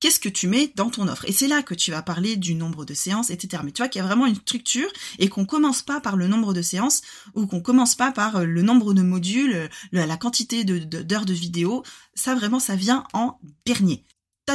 qu'est-ce 0.00 0.20
que 0.20 0.28
tu 0.28 0.48
mets 0.48 0.72
dans 0.74 0.90
ton 0.90 1.08
offre 1.08 1.24
Et 1.28 1.32
c'est 1.32 1.48
là 1.48 1.62
que 1.62 1.74
tu 1.74 1.90
vas 1.90 2.02
parler 2.02 2.36
du 2.36 2.54
nombre 2.54 2.84
de 2.84 2.94
séances, 2.94 3.30
etc. 3.30 3.62
Mais 3.64 3.72
tu 3.72 3.82
vois 3.82 3.88
qu'il 3.88 4.00
y 4.00 4.04
a 4.04 4.06
vraiment 4.06 4.26
une 4.26 4.36
structure 4.36 4.88
et 5.18 5.28
qu'on 5.28 5.46
commence 5.46 5.82
pas 5.82 6.00
par 6.00 6.16
le 6.16 6.28
nombre 6.28 6.52
de 6.52 6.62
séances 6.62 7.02
ou 7.34 7.46
qu'on 7.46 7.60
commence 7.60 7.94
pas 7.94 8.12
par 8.12 8.36
euh, 8.36 8.44
le 8.44 8.62
nombre 8.62 8.94
de 8.94 9.02
modules, 9.02 9.54
euh, 9.54 9.68
la 9.92 10.16
quantité 10.16 10.64
d'heures 10.64 11.26
de, 11.26 11.32
vidéo. 11.32 11.82
Ça 12.14 12.34
vraiment, 12.34 12.60
ça 12.60 12.76
vient 12.76 13.04
en 13.12 13.38
dernier. 13.64 14.04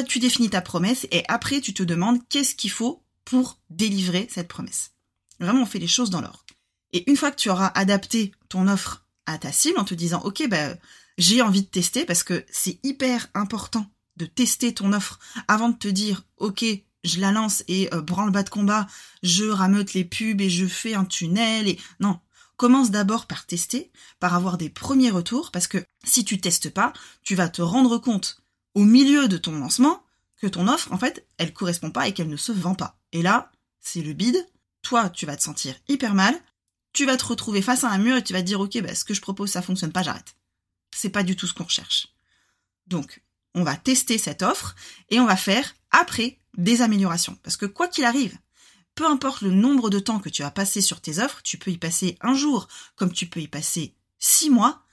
Tu 0.08 0.20
définis 0.20 0.50
ta 0.50 0.62
promesse 0.62 1.06
et 1.12 1.24
après 1.28 1.60
tu 1.60 1.74
te 1.74 1.84
demandes 1.84 2.20
qu'est-ce 2.30 2.56
qu'il 2.56 2.72
faut 2.72 3.04
pour 3.26 3.60
délivrer 3.70 4.28
cette 4.32 4.48
promesse. 4.48 4.92
Vraiment, 5.40 5.64
on 5.64 5.66
fait 5.66 5.80
les 5.80 5.88
choses 5.88 6.10
dans 6.10 6.22
l'ordre. 6.22 6.46
Et 6.94 7.10
une 7.10 7.18
fois 7.18 7.32
que 7.32 7.36
tu 7.36 7.50
auras 7.50 7.68
adapté 7.68 8.32
ton 8.48 8.68
offre 8.68 9.06
à 9.26 9.38
ta 9.38 9.52
cible 9.52 9.80
en 9.80 9.84
te 9.84 9.94
disant, 9.94 10.22
ok, 10.24 10.48
ben, 10.48 10.78
j'ai 11.18 11.42
envie 11.42 11.62
de 11.62 11.68
tester 11.68 12.06
parce 12.06 12.24
que 12.24 12.46
c'est 12.50 12.80
hyper 12.84 13.28
important 13.34 13.86
de 14.18 14.26
tester 14.26 14.74
ton 14.74 14.94
offre 14.94 15.20
avant 15.48 15.70
de 15.70 15.78
te 15.78 15.88
dire 15.88 16.24
ok 16.38 16.66
je 17.04 17.20
la 17.20 17.32
lance 17.32 17.64
et 17.68 17.94
euh, 17.94 18.02
branle-bas 18.02 18.44
de 18.44 18.50
combat, 18.50 18.88
je 19.24 19.46
rameute 19.46 19.94
les 19.94 20.06
pubs 20.06 20.42
et 20.42 20.50
je 20.50 20.66
fais 20.66 20.94
un 20.94 21.06
tunnel 21.06 21.68
et 21.68 21.80
non. 22.00 22.20
Commence 22.58 22.92
d'abord 22.92 23.26
par 23.26 23.48
tester, 23.48 23.92
par 24.20 24.36
avoir 24.36 24.58
des 24.58 24.70
premiers 24.70 25.10
retours, 25.10 25.50
parce 25.52 25.68
que 25.68 25.84
si 26.04 26.24
tu 26.24 26.40
testes 26.40 26.70
pas, 26.70 26.94
tu 27.24 27.34
vas 27.34 27.50
te 27.50 27.62
rendre 27.62 27.98
compte 27.98 28.44
au 28.76 28.84
milieu 28.84 29.28
de 29.28 29.38
ton 29.38 29.58
lancement 29.58 30.04
que 30.38 30.48
ton 30.48 30.68
offre, 30.68 30.92
en 30.92 30.98
fait, 30.98 31.26
elle 31.38 31.54
correspond 31.54 31.92
pas 31.92 32.08
et 32.08 32.14
qu'elle 32.14 32.30
ne 32.30 32.38
se 32.38 32.52
vend 32.52 32.76
pas. 32.76 33.00
Et 33.14 33.22
là, 33.22 33.52
c'est 33.80 34.02
le 34.02 34.14
bide. 34.14 34.48
Toi, 34.84 35.10
tu 35.10 35.26
vas 35.26 35.36
te 35.36 35.44
sentir 35.44 35.76
hyper 35.88 36.14
mal. 36.14 36.36
Tu 36.94 37.06
vas 37.06 37.18
te 37.18 37.26
retrouver 37.26 37.62
face 37.62 37.84
à 37.84 37.90
un 37.90 37.98
mur 37.98 38.18
et 38.18 38.24
tu 38.24 38.34
vas 38.34 38.42
te 38.42 38.48
dire, 38.48 38.60
ok, 38.60 38.80
bah, 38.82 38.94
ce 38.94 39.06
que 39.06 39.14
je 39.14 39.22
propose, 39.22 39.52
ça 39.52 39.62
fonctionne 39.62 39.92
pas, 39.92 40.04
j'arrête. 40.04 40.36
C'est 40.96 41.10
pas 41.10 41.24
du 41.24 41.36
tout 41.36 41.48
ce 41.48 41.54
qu'on 41.54 41.64
recherche. 41.64 42.10
Donc, 42.88 43.24
on 43.56 43.64
va 43.64 43.76
tester 43.76 44.18
cette 44.18 44.42
offre 44.42 44.76
et 45.10 45.20
on 45.20 45.26
va 45.26 45.36
faire 45.36 45.76
après 45.92 46.38
des 46.58 46.82
améliorations. 46.82 47.38
Parce 47.44 47.58
que 47.58 47.66
quoi 47.66 47.88
qu'il 47.88 48.06
arrive, 48.06 48.38
peu 48.96 49.06
importe 49.06 49.42
le 49.42 49.52
nombre 49.52 49.90
de 49.90 50.00
temps 50.00 50.20
que 50.20 50.30
tu 50.30 50.44
as 50.44 50.52
passé 50.52 50.82
sur 50.82 51.02
tes 51.02 51.20
offres, 51.20 51.42
tu 51.44 51.58
peux 51.58 51.72
y 51.72 51.78
passer 51.78 52.18
un 52.22 52.34
jour 52.34 52.68
comme 52.96 53.12
tu 53.12 53.28
peux 53.28 53.40
y 53.40 53.48
passer 53.48 53.96
six 54.20 54.50
mois, 54.50 54.84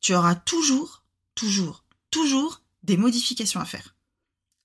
tu 0.00 0.14
auras 0.14 0.34
toujours, 0.34 1.04
toujours, 1.34 1.84
toujours 2.10 2.62
des 2.82 2.96
modifications 2.96 3.60
à 3.60 3.64
faire 3.64 3.94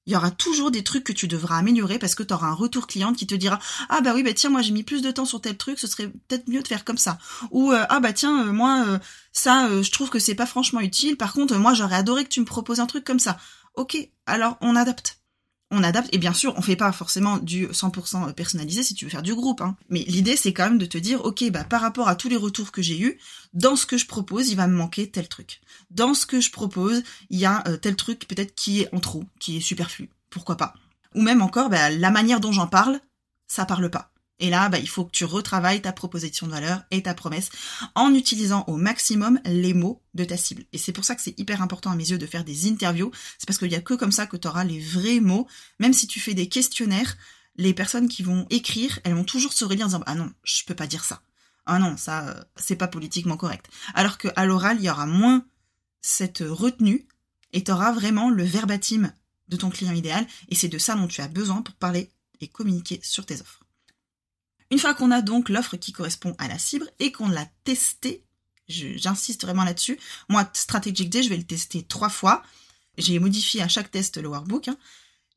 il 0.07 0.13
y 0.13 0.15
aura 0.15 0.31
toujours 0.31 0.71
des 0.71 0.83
trucs 0.83 1.03
que 1.03 1.13
tu 1.13 1.27
devras 1.27 1.57
améliorer 1.57 1.99
parce 1.99 2.15
que 2.15 2.23
tu 2.23 2.33
auras 2.33 2.47
un 2.47 2.53
retour 2.53 2.87
client 2.87 3.13
qui 3.13 3.27
te 3.27 3.35
dira 3.35 3.59
ah 3.89 4.01
bah 4.01 4.13
oui 4.15 4.23
bah 4.23 4.33
tiens 4.33 4.49
moi 4.49 4.61
j'ai 4.61 4.71
mis 4.71 4.83
plus 4.83 5.01
de 5.01 5.11
temps 5.11 5.25
sur 5.25 5.41
tel 5.41 5.57
truc 5.57 5.77
ce 5.77 5.85
serait 5.85 6.07
peut-être 6.07 6.47
mieux 6.47 6.63
de 6.63 6.67
faire 6.67 6.85
comme 6.85 6.97
ça 6.97 7.19
ou 7.51 7.73
euh, 7.73 7.85
ah 7.89 7.99
bah 7.99 8.13
tiens 8.13 8.47
euh, 8.47 8.51
moi 8.51 8.85
euh, 8.87 8.99
ça 9.33 9.69
je 9.81 9.91
trouve 9.91 10.09
que 10.09 10.19
c'est 10.19 10.33
pas 10.33 10.45
franchement 10.45 10.79
utile. 10.79 11.17
Par 11.17 11.33
contre 11.33 11.55
moi 11.57 11.73
j'aurais 11.73 11.97
adoré 11.97 12.23
que 12.23 12.29
tu 12.29 12.39
me 12.39 12.45
proposes 12.45 12.79
un 12.79 12.87
truc 12.87 13.03
comme 13.03 13.19
ça 13.19 13.37
ok 13.75 13.97
alors 14.25 14.57
on 14.61 14.75
adapte 14.75 15.19
on 15.71 15.83
adapte. 15.83 16.09
Et 16.13 16.17
bien 16.17 16.33
sûr 16.33 16.53
on 16.57 16.61
fait 16.61 16.75
pas 16.75 16.91
forcément 16.91 17.37
du 17.37 17.67
100% 17.67 18.33
personnalisé 18.33 18.83
si 18.83 18.93
tu 18.93 19.05
veux 19.05 19.11
faire 19.11 19.23
du 19.23 19.35
groupe 19.35 19.61
hein. 19.61 19.75
mais 19.89 20.03
l'idée 20.07 20.35
c'est 20.35 20.53
quand 20.53 20.63
même 20.63 20.77
de 20.77 20.85
te 20.85 20.97
dire 20.97 21.23
ok 21.25 21.49
bah 21.51 21.63
par 21.63 21.81
rapport 21.81 22.07
à 22.07 22.15
tous 22.15 22.29
les 22.29 22.37
retours 22.37 22.71
que 22.71 22.81
j'ai 22.81 22.99
eu 22.99 23.19
dans 23.53 23.75
ce 23.75 23.85
que 23.85 23.97
je 23.97 24.05
propose 24.05 24.49
il 24.49 24.55
va 24.55 24.67
me 24.67 24.75
manquer 24.75 25.09
tel 25.09 25.27
truc. 25.27 25.61
Dans 25.91 26.13
ce 26.13 26.25
que 26.25 26.41
je 26.41 26.51
propose 26.51 27.03
il 27.29 27.39
y 27.39 27.45
a 27.45 27.63
euh, 27.67 27.77
tel 27.77 27.95
truc 27.95 28.27
peut-être 28.27 28.55
qui 28.55 28.81
est 28.81 28.93
en 28.93 28.99
trop 28.99 29.23
qui 29.39 29.57
est 29.57 29.61
superflu. 29.61 30.09
Pourquoi 30.29 30.57
pas? 30.57 30.73
Ou 31.15 31.21
même 31.21 31.41
encore 31.41 31.69
bah, 31.69 31.89
la 31.89 32.11
manière 32.11 32.39
dont 32.39 32.51
j'en 32.51 32.67
parle 32.67 32.99
ça 33.47 33.65
parle 33.65 33.89
pas 33.89 34.11
et 34.39 34.49
là, 34.49 34.69
bah, 34.69 34.77
il 34.77 34.87
faut 34.87 35.05
que 35.05 35.11
tu 35.11 35.25
retravailles 35.25 35.81
ta 35.81 35.91
proposition 35.91 36.45
de 36.45 36.51
valeur 36.51 36.83
et 36.91 37.01
ta 37.01 37.13
promesse 37.15 37.49
en 37.95 38.13
utilisant 38.13 38.63
au 38.67 38.77
maximum 38.77 39.39
les 39.45 39.73
mots 39.73 40.03
de 40.13 40.23
ta 40.25 40.37
cible. 40.37 40.63
Et 40.73 40.77
c'est 40.77 40.91
pour 40.91 41.05
ça 41.05 41.15
que 41.15 41.21
c'est 41.21 41.37
hyper 41.39 41.61
important 41.61 41.89
à 41.89 41.95
mes 41.95 42.09
yeux 42.09 42.19
de 42.19 42.25
faire 42.27 42.43
des 42.43 42.69
interviews. 42.69 43.11
C'est 43.39 43.47
parce 43.47 43.57
qu'il 43.57 43.69
n'y 43.69 43.75
a 43.75 43.81
que 43.81 43.95
comme 43.95 44.11
ça 44.11 44.27
que 44.27 44.37
tu 44.37 44.47
auras 44.47 44.63
les 44.63 44.79
vrais 44.79 45.19
mots. 45.19 45.47
Même 45.79 45.93
si 45.93 46.05
tu 46.05 46.19
fais 46.19 46.35
des 46.35 46.49
questionnaires, 46.49 47.17
les 47.55 47.73
personnes 47.73 48.07
qui 48.07 48.21
vont 48.21 48.45
écrire, 48.51 48.99
elles 49.03 49.15
vont 49.15 49.23
toujours 49.23 49.53
se 49.53 49.65
relire 49.65 49.85
en 49.85 49.89
disant 49.89 50.03
ah 50.05 50.15
non, 50.15 50.31
je 50.43 50.63
peux 50.65 50.75
pas 50.75 50.87
dire 50.87 51.03
ça. 51.03 51.21
Ah 51.65 51.79
non, 51.79 51.97
ça 51.97 52.27
euh, 52.27 52.43
c'est 52.55 52.75
pas 52.75 52.87
politiquement 52.87 53.37
correct. 53.37 53.67
Alors 53.95 54.19
que 54.19 54.27
à 54.35 54.45
l'oral, 54.45 54.77
il 54.79 54.85
y 54.85 54.89
aura 54.89 55.07
moins 55.07 55.45
cette 56.01 56.43
retenue 56.47 57.07
et 57.53 57.63
tu 57.63 57.71
auras 57.71 57.91
vraiment 57.91 58.29
le 58.29 58.43
verbatim 58.43 59.11
de 59.47 59.57
ton 59.57 59.71
client 59.71 59.93
idéal 59.93 60.27
et 60.49 60.55
c'est 60.55 60.67
de 60.67 60.77
ça 60.77 60.93
dont 60.93 61.07
tu 61.07 61.21
as 61.21 61.27
besoin 61.27 61.63
pour 61.63 61.73
parler 61.73 62.11
et 62.39 62.47
communiquer 62.47 62.99
sur 63.01 63.25
tes 63.25 63.41
offres. 63.41 63.66
Une 64.69 64.79
fois 64.79 64.93
qu'on 64.93 65.11
a 65.11 65.21
donc 65.21 65.49
l'offre 65.49 65.77
qui 65.77 65.93
correspond 65.93 66.35
à 66.37 66.47
la 66.47 66.57
cible 66.57 66.89
et 66.99 67.11
qu'on 67.11 67.29
l'a 67.29 67.47
testée, 67.63 68.23
j'insiste 68.67 69.43
vraiment 69.43 69.63
là-dessus, 69.63 69.97
moi 70.27 70.49
Strategic 70.53 71.09
Day, 71.09 71.23
je 71.23 71.29
vais 71.29 71.37
le 71.37 71.45
tester 71.45 71.83
trois 71.83 72.09
fois. 72.09 72.43
J'ai 72.97 73.19
modifié 73.19 73.61
à 73.61 73.67
chaque 73.67 73.91
test 73.91 74.17
le 74.17 74.27
workbook. 74.27 74.67
Hein. 74.67 74.77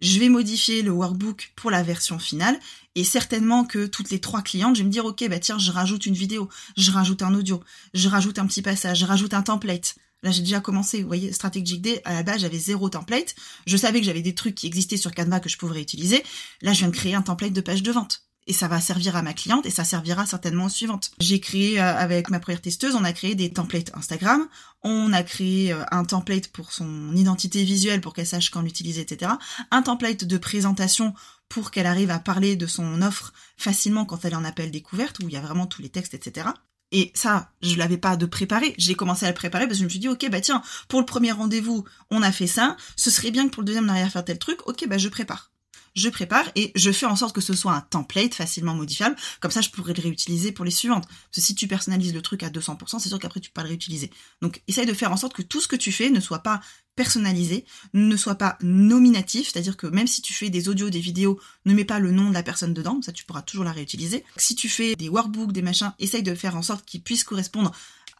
Je 0.00 0.18
vais 0.18 0.30
modifier 0.30 0.82
le 0.82 0.90
workbook 0.90 1.52
pour 1.56 1.70
la 1.70 1.82
version 1.82 2.18
finale 2.18 2.58
et 2.94 3.04
certainement 3.04 3.64
que 3.64 3.86
toutes 3.86 4.10
les 4.10 4.20
trois 4.20 4.42
clientes, 4.42 4.74
je 4.74 4.80
vais 4.80 4.86
me 4.86 4.92
dire 4.92 5.04
ok 5.04 5.28
bah 5.28 5.38
tiens 5.38 5.58
je 5.58 5.70
rajoute 5.70 6.06
une 6.06 6.14
vidéo, 6.14 6.48
je 6.76 6.90
rajoute 6.90 7.22
un 7.22 7.34
audio, 7.34 7.62
je 7.92 8.08
rajoute 8.08 8.38
un 8.38 8.46
petit 8.46 8.62
passage, 8.62 9.00
je 9.00 9.04
rajoute 9.04 9.34
un 9.34 9.42
template. 9.42 9.96
Là, 10.22 10.30
j'ai 10.30 10.42
déjà 10.42 10.60
commencé. 10.60 11.00
Vous 11.00 11.06
voyez, 11.06 11.32
Strategic 11.32 11.80
Day, 11.80 12.02
à 12.04 12.12
la 12.12 12.22
base, 12.22 12.42
j'avais 12.42 12.58
zéro 12.58 12.90
template. 12.90 13.34
Je 13.66 13.76
savais 13.78 14.00
que 14.00 14.06
j'avais 14.06 14.20
des 14.20 14.34
trucs 14.34 14.54
qui 14.54 14.66
existaient 14.66 14.98
sur 14.98 15.14
Canva 15.14 15.40
que 15.40 15.48
je 15.48 15.56
pourrais 15.56 15.80
utiliser. 15.80 16.22
Là, 16.60 16.74
je 16.74 16.80
viens 16.80 16.88
de 16.88 16.94
créer 16.94 17.14
un 17.14 17.22
template 17.22 17.54
de 17.54 17.60
page 17.62 17.82
de 17.82 17.90
vente 17.90 18.26
et 18.46 18.52
ça 18.52 18.68
va 18.68 18.80
servir 18.80 19.16
à 19.16 19.22
ma 19.22 19.32
cliente 19.32 19.66
et 19.66 19.70
ça 19.70 19.84
servira 19.84 20.26
certainement 20.26 20.66
aux 20.66 20.70
suivantes. 20.70 21.12
J'ai 21.20 21.40
créé 21.40 21.80
euh, 21.80 21.96
avec 21.96 22.30
ma 22.30 22.40
première 22.40 22.60
testeuse, 22.60 22.94
on 22.94 23.04
a 23.04 23.12
créé 23.12 23.34
des 23.34 23.52
templates 23.52 23.92
Instagram, 23.94 24.46
on 24.82 25.12
a 25.12 25.22
créé 25.22 25.72
euh, 25.72 25.84
un 25.90 26.04
template 26.04 26.48
pour 26.48 26.72
son 26.72 27.14
identité 27.14 27.62
visuelle 27.64 28.00
pour 28.00 28.14
qu'elle 28.14 28.26
sache 28.26 28.50
quand 28.50 28.62
l'utiliser, 28.62 29.02
etc. 29.02 29.32
Un 29.70 29.82
template 29.82 30.24
de 30.24 30.38
présentation 30.38 31.14
pour 31.48 31.70
qu'elle 31.70 31.86
arrive 31.86 32.10
à 32.10 32.18
parler 32.18 32.56
de 32.56 32.66
son 32.66 33.02
offre 33.02 33.32
facilement 33.56 34.04
quand 34.04 34.24
elle 34.24 34.36
en 34.36 34.44
appel 34.44 34.70
découverte 34.70 35.18
où 35.20 35.28
il 35.28 35.34
y 35.34 35.36
a 35.36 35.40
vraiment 35.40 35.66
tous 35.66 35.82
les 35.82 35.88
textes, 35.88 36.14
etc. 36.14 36.48
Et 36.92 37.12
ça, 37.14 37.52
je 37.62 37.76
l'avais 37.76 37.98
pas 37.98 38.16
de 38.16 38.26
préparer. 38.26 38.74
J'ai 38.78 38.94
commencé 38.94 39.24
à 39.24 39.28
le 39.28 39.34
préparer 39.34 39.66
parce 39.66 39.74
que 39.74 39.80
je 39.80 39.84
me 39.84 39.88
suis 39.88 40.00
dit, 40.00 40.08
ok, 40.08 40.28
bah 40.30 40.40
tiens, 40.40 40.62
pour 40.88 40.98
le 40.98 41.06
premier 41.06 41.30
rendez-vous, 41.30 41.84
on 42.10 42.22
a 42.22 42.32
fait 42.32 42.48
ça. 42.48 42.76
Ce 42.96 43.10
serait 43.10 43.30
bien 43.30 43.46
que 43.48 43.54
pour 43.54 43.62
le 43.62 43.66
deuxième, 43.66 43.86
on 43.86 43.90
arrive 43.90 44.06
à 44.06 44.10
faire 44.10 44.24
tel 44.24 44.38
truc. 44.38 44.66
Ok, 44.66 44.88
bah 44.88 44.98
je 44.98 45.08
prépare 45.08 45.52
je 45.94 46.08
prépare 46.08 46.50
et 46.54 46.72
je 46.74 46.90
fais 46.92 47.06
en 47.06 47.16
sorte 47.16 47.34
que 47.34 47.40
ce 47.40 47.54
soit 47.54 47.72
un 47.72 47.80
template 47.80 48.34
facilement 48.34 48.74
modifiable. 48.74 49.16
Comme 49.40 49.50
ça, 49.50 49.60
je 49.60 49.70
pourrais 49.70 49.94
le 49.94 50.02
réutiliser 50.02 50.52
pour 50.52 50.64
les 50.64 50.70
suivantes. 50.70 51.06
Parce 51.06 51.36
que 51.36 51.40
si 51.40 51.54
tu 51.54 51.66
personnalises 51.66 52.14
le 52.14 52.22
truc 52.22 52.42
à 52.42 52.50
200%, 52.50 52.98
c'est 52.98 53.08
sûr 53.08 53.18
qu'après, 53.18 53.40
tu 53.40 53.50
peux 53.50 53.54
pas 53.54 53.62
le 53.62 53.68
réutiliser. 53.68 54.10
Donc, 54.42 54.62
essaye 54.68 54.86
de 54.86 54.94
faire 54.94 55.12
en 55.12 55.16
sorte 55.16 55.34
que 55.34 55.42
tout 55.42 55.60
ce 55.60 55.68
que 55.68 55.76
tu 55.76 55.92
fais 55.92 56.10
ne 56.10 56.20
soit 56.20 56.40
pas 56.40 56.60
personnalisé, 56.96 57.64
ne 57.94 58.16
soit 58.16 58.34
pas 58.34 58.58
nominatif, 58.60 59.50
c'est-à-dire 59.50 59.76
que 59.76 59.86
même 59.86 60.06
si 60.06 60.20
tu 60.20 60.34
fais 60.34 60.50
des 60.50 60.68
audios, 60.68 60.90
des 60.90 61.00
vidéos, 61.00 61.40
ne 61.64 61.72
mets 61.72 61.84
pas 61.84 61.98
le 61.98 62.10
nom 62.10 62.28
de 62.28 62.34
la 62.34 62.42
personne 62.42 62.74
dedans, 62.74 63.00
ça 63.00 63.12
tu 63.12 63.24
pourras 63.24 63.42
toujours 63.42 63.64
la 63.64 63.72
réutiliser. 63.72 64.24
Si 64.36 64.54
tu 64.54 64.68
fais 64.68 64.96
des 64.96 65.08
workbooks, 65.08 65.52
des 65.52 65.62
machins, 65.62 65.92
essaye 65.98 66.22
de 66.22 66.34
faire 66.34 66.56
en 66.56 66.62
sorte 66.62 66.84
qu'ils 66.84 67.02
puissent 67.02 67.24
correspondre 67.24 67.72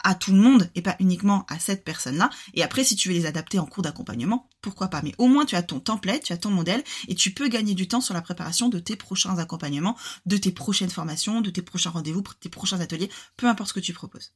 à 0.04 0.14
tout 0.14 0.33
le 0.33 0.38
monde 0.38 0.71
et 0.75 0.83
pas 0.83 0.97
uniquement 1.00 1.45
à 1.49 1.59
cette 1.59 1.85
personne-là. 1.85 2.30
Et 2.54 2.62
après, 2.62 2.85
si 2.85 2.97
tu 2.97 3.09
veux 3.09 3.14
les 3.14 3.26
adapter 3.26 3.59
en 3.59 3.66
cours 3.66 3.83
d'accompagnement, 3.83 4.49
pourquoi 4.61 4.88
pas. 4.88 5.02
Mais 5.02 5.14
au 5.19 5.26
moins, 5.26 5.45
tu 5.45 5.57
as 5.57 5.62
ton 5.62 5.80
template, 5.80 6.25
tu 6.25 6.33
as 6.33 6.38
ton 6.38 6.50
modèle 6.50 6.83
et 7.09 7.14
tu 7.14 7.33
peux 7.33 7.49
gagner 7.49 7.75
du 7.75 7.88
temps 7.88 8.00
sur 8.00 8.14
la 8.14 8.23
préparation 8.23 8.69
de 8.69 8.78
tes 8.78 8.97
prochains 8.97 9.38
accompagnements, 9.38 9.97
de 10.26 10.37
tes 10.37 10.52
prochaines 10.52 10.90
formations, 10.90 11.40
de 11.40 11.50
tes 11.50 11.62
prochains 11.62 11.90
rendez-vous, 11.90 12.23
tes 12.40 12.49
prochains 12.49 12.80
ateliers, 12.80 13.11
peu 13.37 13.47
importe 13.47 13.71
ce 13.71 13.75
que 13.75 13.80
tu 13.80 13.92
proposes. 13.92 14.33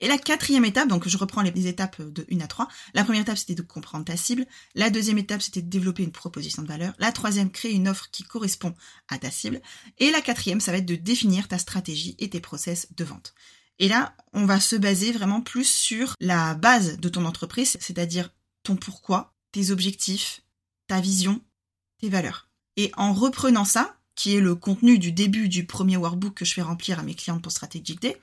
Et 0.00 0.08
la 0.08 0.18
quatrième 0.18 0.64
étape, 0.64 0.88
donc 0.88 1.08
je 1.08 1.16
reprends 1.16 1.42
les 1.42 1.66
étapes 1.66 2.02
de 2.02 2.26
1 2.30 2.40
à 2.40 2.46
3. 2.46 2.68
La 2.94 3.04
première 3.04 3.22
étape, 3.22 3.38
c'était 3.38 3.54
de 3.54 3.62
comprendre 3.62 4.04
ta 4.04 4.16
cible. 4.16 4.46
La 4.74 4.90
deuxième 4.90 5.18
étape, 5.18 5.40
c'était 5.40 5.62
de 5.62 5.70
développer 5.70 6.02
une 6.02 6.12
proposition 6.12 6.62
de 6.62 6.68
valeur. 6.68 6.94
La 6.98 7.12
troisième, 7.12 7.50
créer 7.50 7.72
une 7.72 7.88
offre 7.88 8.10
qui 8.10 8.24
correspond 8.24 8.74
à 9.08 9.18
ta 9.18 9.30
cible. 9.30 9.62
Et 9.98 10.10
la 10.10 10.20
quatrième, 10.20 10.60
ça 10.60 10.72
va 10.72 10.78
être 10.78 10.86
de 10.86 10.96
définir 10.96 11.48
ta 11.48 11.58
stratégie 11.58 12.16
et 12.18 12.28
tes 12.28 12.40
process 12.40 12.88
de 12.96 13.04
vente. 13.04 13.34
Et 13.78 13.88
là, 13.88 14.14
on 14.32 14.46
va 14.46 14.60
se 14.60 14.76
baser 14.76 15.12
vraiment 15.12 15.40
plus 15.40 15.68
sur 15.68 16.14
la 16.20 16.54
base 16.54 16.98
de 16.98 17.08
ton 17.08 17.24
entreprise, 17.24 17.76
c'est-à-dire 17.80 18.30
ton 18.62 18.76
pourquoi, 18.76 19.34
tes 19.52 19.70
objectifs, 19.70 20.42
ta 20.86 21.00
vision, 21.00 21.40
tes 22.00 22.08
valeurs. 22.08 22.48
Et 22.76 22.92
en 22.96 23.12
reprenant 23.12 23.64
ça, 23.64 23.96
qui 24.14 24.36
est 24.36 24.40
le 24.40 24.54
contenu 24.54 24.98
du 24.98 25.12
début 25.12 25.48
du 25.48 25.66
premier 25.66 25.96
workbook 25.96 26.34
que 26.34 26.44
je 26.44 26.54
fais 26.54 26.62
remplir 26.62 26.98
à 26.98 27.02
mes 27.02 27.14
clientes 27.14 27.42
pour 27.42 27.52
Strategic 27.52 28.00
Day, 28.00 28.20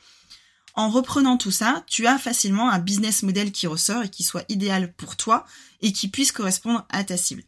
en 0.74 0.89
reprenant 0.89 1.38
tout 1.38 1.51
ça, 1.51 1.84
tu 1.88 2.08
as 2.08 2.17
facilement 2.17 2.70
un 2.70 2.79
business 2.79 3.24
model 3.24 3.51
qui 3.51 3.67
ressort 3.67 4.03
et 4.03 4.10
qui 4.10 4.24
soit 4.24 4.46
idéal 4.48 4.93
pour 4.93 5.17
toi 5.17 5.46
et 5.81 5.91
qui 5.91 6.08
puisse 6.08 6.31
correspondre 6.31 6.86
à 6.89 7.03
ta 7.03 7.17
cible. 7.17 7.43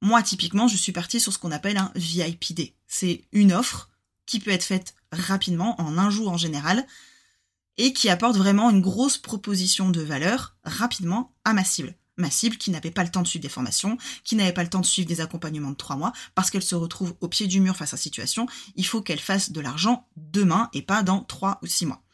Moi, 0.00 0.22
typiquement, 0.22 0.68
je 0.68 0.76
suis 0.76 0.92
partie 0.92 1.18
sur 1.18 1.32
ce 1.32 1.38
qu'on 1.38 1.50
appelle 1.50 1.78
un 1.78 1.90
VIPD. 1.96 2.74
C'est 2.86 3.24
une 3.32 3.52
offre 3.52 3.90
qui 4.26 4.38
peut 4.38 4.52
être 4.52 4.64
faite 4.64 4.94
rapidement, 5.10 5.80
en 5.80 5.98
un 5.98 6.10
jour 6.10 6.30
en 6.30 6.36
général, 6.36 6.86
et 7.78 7.92
qui 7.92 8.08
apporte 8.08 8.36
vraiment 8.36 8.70
une 8.70 8.80
grosse 8.80 9.18
proposition 9.18 9.90
de 9.90 10.00
valeur 10.00 10.56
rapidement 10.64 11.34
à 11.44 11.52
ma 11.52 11.64
cible. 11.64 11.96
Ma 12.16 12.30
cible 12.30 12.56
qui 12.56 12.70
n'avait 12.70 12.92
pas 12.92 13.02
le 13.02 13.10
temps 13.10 13.22
de 13.22 13.26
suivre 13.26 13.42
des 13.42 13.48
formations, 13.48 13.98
qui 14.22 14.36
n'avait 14.36 14.52
pas 14.52 14.62
le 14.62 14.70
temps 14.70 14.80
de 14.80 14.86
suivre 14.86 15.08
des 15.08 15.20
accompagnements 15.20 15.72
de 15.72 15.76
trois 15.76 15.96
mois, 15.96 16.12
parce 16.34 16.50
qu'elle 16.50 16.62
se 16.62 16.76
retrouve 16.76 17.16
au 17.20 17.28
pied 17.28 17.48
du 17.48 17.60
mur 17.60 17.76
face 17.76 17.94
à 17.94 17.96
situation, 17.96 18.46
il 18.76 18.86
faut 18.86 19.02
qu'elle 19.02 19.20
fasse 19.20 19.50
de 19.50 19.60
l'argent 19.60 20.06
demain 20.16 20.70
et 20.72 20.82
pas 20.82 21.02
dans 21.02 21.20
trois 21.20 21.58
ou 21.62 21.66
six 21.66 21.86
mois. 21.86 22.04